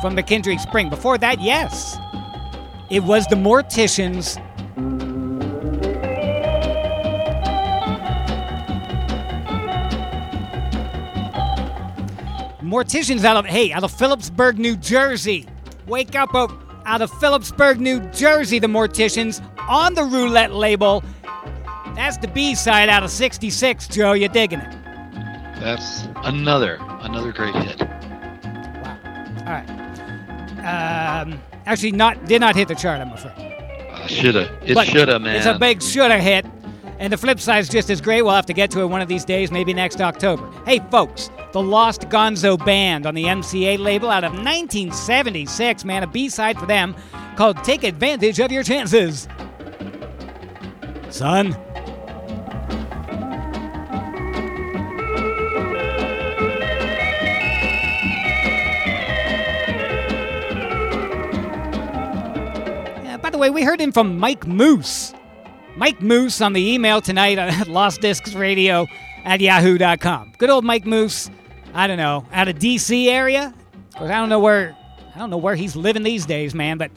from 0.00 0.16
McKendree 0.16 0.58
Spring. 0.58 0.90
Before 0.90 1.16
that, 1.18 1.40
yes, 1.40 1.96
it 2.90 3.04
was 3.04 3.26
the 3.26 3.36
Morticians. 3.36 4.40
Morticians 12.64 13.24
out 13.24 13.36
of 13.36 13.44
hey, 13.44 13.72
out 13.72 13.84
of 13.84 13.92
Phillipsburg, 13.92 14.58
New 14.58 14.76
Jersey. 14.76 15.46
Wake 15.86 16.14
up 16.16 16.34
out, 16.34 16.50
out 16.86 17.02
of 17.02 17.10
Phillipsburg, 17.20 17.78
New 17.78 18.00
Jersey, 18.10 18.58
the 18.58 18.66
Morticians 18.66 19.46
on 19.68 19.94
the 19.94 20.02
roulette 20.04 20.52
label. 20.52 21.04
That's 21.94 22.16
the 22.16 22.28
B 22.28 22.54
side 22.54 22.88
out 22.88 23.02
of 23.02 23.10
66, 23.10 23.88
Joe. 23.88 24.14
You 24.14 24.28
digging 24.28 24.60
it? 24.60 24.72
That's 25.60 26.04
another 26.24 26.78
another 26.80 27.32
great 27.32 27.54
hit. 27.54 27.80
Wow. 27.80 28.98
All 29.40 29.52
right. 29.52 29.70
Um, 30.60 31.40
actually, 31.66 31.92
not 31.92 32.24
did 32.24 32.40
not 32.40 32.56
hit 32.56 32.68
the 32.68 32.74
chart. 32.74 33.00
I'm 33.00 33.12
afraid. 33.12 33.32
Uh, 33.90 34.06
shoulda. 34.06 34.58
It 34.64 34.74
But 34.74 34.86
shoulda, 34.86 35.18
man. 35.18 35.36
It's 35.36 35.46
a 35.46 35.58
big 35.58 35.82
shoulda 35.82 36.18
hit. 36.18 36.46
And 36.98 37.12
the 37.12 37.16
flip 37.16 37.40
side's 37.40 37.68
just 37.68 37.90
as 37.90 38.00
great. 38.00 38.22
We'll 38.22 38.34
have 38.34 38.46
to 38.46 38.52
get 38.52 38.70
to 38.70 38.80
it 38.80 38.86
one 38.86 39.00
of 39.00 39.08
these 39.08 39.24
days, 39.24 39.50
maybe 39.50 39.74
next 39.74 40.00
October. 40.00 40.48
Hey, 40.64 40.80
folks, 40.90 41.28
the 41.54 41.62
Lost 41.62 42.08
Gonzo 42.08 42.62
Band 42.66 43.06
on 43.06 43.14
the 43.14 43.26
MCA 43.26 43.78
label 43.78 44.10
out 44.10 44.24
of 44.24 44.32
1976, 44.32 45.84
man, 45.84 46.02
a 46.02 46.06
B 46.08 46.28
side 46.28 46.58
for 46.58 46.66
them 46.66 46.96
called 47.36 47.62
Take 47.62 47.84
Advantage 47.84 48.40
of 48.40 48.50
Your 48.50 48.64
Chances. 48.64 49.28
Son. 51.10 51.52
By 63.22 63.30
the 63.30 63.38
way, 63.38 63.50
we 63.50 63.62
heard 63.62 63.80
him 63.80 63.92
from 63.92 64.18
Mike 64.18 64.44
Moose. 64.44 65.14
Mike 65.76 66.02
Moose 66.02 66.40
on 66.40 66.52
the 66.52 66.74
email 66.74 67.00
tonight 67.00 67.38
at 67.38 67.52
lostdiscsradio 67.68 68.88
at 69.24 69.40
yahoo.com. 69.40 70.32
Good 70.36 70.50
old 70.50 70.64
Mike 70.64 70.84
Moose, 70.84 71.30
I 71.74 71.86
don't 71.86 71.96
know, 71.96 72.24
out 72.32 72.48
of 72.48 72.56
DC 72.56 73.08
area? 73.08 73.52
Cause 73.96 74.08
I 74.10 74.14
don't 74.14 74.28
know 74.28 74.40
where 74.40 74.76
I 75.14 75.18
don't 75.18 75.30
know 75.30 75.36
where 75.36 75.54
he's 75.54 75.76
living 75.76 76.02
these 76.02 76.26
days, 76.26 76.54
man, 76.54 76.78
but 76.78 76.90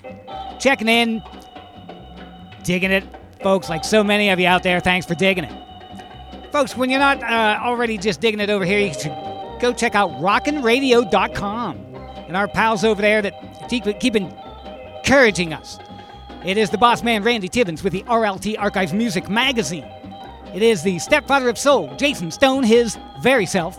checking 0.59 0.87
in, 0.87 1.21
digging 2.63 2.91
it, 2.91 3.03
folks, 3.43 3.69
like 3.69 3.83
so 3.83 4.03
many 4.03 4.29
of 4.29 4.39
you 4.39 4.47
out 4.47 4.63
there, 4.63 4.79
thanks 4.79 5.05
for 5.05 5.13
digging 5.13 5.43
it. 5.43 6.51
Folks, 6.51 6.75
when 6.75 6.89
you're 6.89 6.99
not 6.99 7.21
uh, 7.21 7.59
already 7.61 7.97
just 7.97 8.21
digging 8.21 8.39
it 8.39 8.49
over 8.49 8.65
here, 8.65 8.79
you 8.79 8.93
should 8.93 9.15
go 9.59 9.73
check 9.73 9.93
out 9.93 10.09
rockinradio.com 10.13 11.75
and 12.27 12.35
our 12.35 12.47
pals 12.47 12.83
over 12.83 13.01
there 13.01 13.21
that 13.21 13.69
keep, 13.69 14.15
encouraging 14.15 15.53
us. 15.53 15.77
It 16.45 16.57
is 16.57 16.69
the 16.69 16.77
boss 16.77 17.03
man, 17.03 17.23
Randy 17.23 17.49
Tibbins, 17.49 17.83
with 17.83 17.93
the 17.93 18.03
RLT 18.03 18.55
Archives 18.57 18.93
Music 18.93 19.29
Magazine. 19.29 19.85
It 20.53 20.61
is 20.61 20.81
the 20.81 20.97
stepfather 20.99 21.49
of 21.49 21.57
soul, 21.57 21.93
Jason 21.97 22.31
Stone, 22.31 22.63
his 22.63 22.97
very 23.21 23.45
self. 23.45 23.77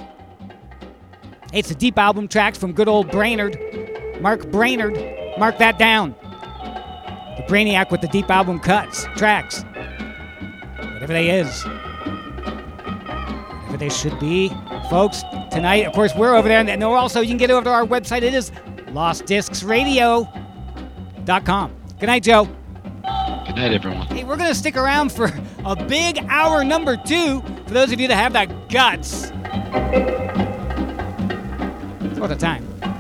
It's 1.53 1.71
a 1.71 1.75
deep 1.75 1.97
album 1.97 2.29
track 2.29 2.57
from 2.57 2.73
good 2.73 2.89
old 2.89 3.11
Brainerd. 3.11 3.59
Mark 4.21 4.51
Brainerd. 4.51 4.99
Mark 5.39 5.57
that 5.59 5.79
down. 5.79 6.15
The 7.37 7.43
Brainiac 7.45 7.91
with 7.91 8.03
the 8.03 8.09
deep 8.09 8.31
album 8.31 8.59
cuts, 8.59 9.05
tracks. 9.17 9.65
Whatever 10.79 11.15
they 11.15 11.31
is. 11.31 11.65
Whatever 13.65 13.79
they 13.79 13.89
should 13.89 14.19
be. 14.19 14.51
Folks, 14.91 15.23
tonight, 15.51 15.87
of 15.87 15.95
course, 15.95 16.15
we're 16.15 16.37
over 16.37 16.49
there. 16.49 16.61
And 16.61 16.85
also, 16.85 17.21
you 17.21 17.29
can 17.29 17.39
get 17.39 17.51
over 17.51 17.65
to 17.65 17.71
our 17.71 17.87
website. 17.87 18.21
It 18.23 18.35
is 18.35 18.51
lostdiscsradio.com. 18.89 21.73
Good 21.99 22.07
night, 22.07 22.23
Joe. 22.25 22.45
Good 22.45 23.57
night, 23.57 23.73
everyone. 23.73 24.07
Hey, 24.09 24.25
we're 24.25 24.37
going 24.37 24.51
to 24.51 24.55
stick 24.55 24.77
around 24.77 25.13
for 25.13 25.33
a 25.65 25.75
big 25.87 26.19
hour 26.29 26.63
number 26.63 26.97
two 26.97 27.41
for 27.67 27.73
those 27.73 27.91
of 27.91 27.99
you 28.01 28.09
that 28.09 28.17
have 28.17 28.35
that 28.35 28.69
guts. 28.69 29.33
What 32.19 32.33
a 32.33 32.37
time. 32.37 32.98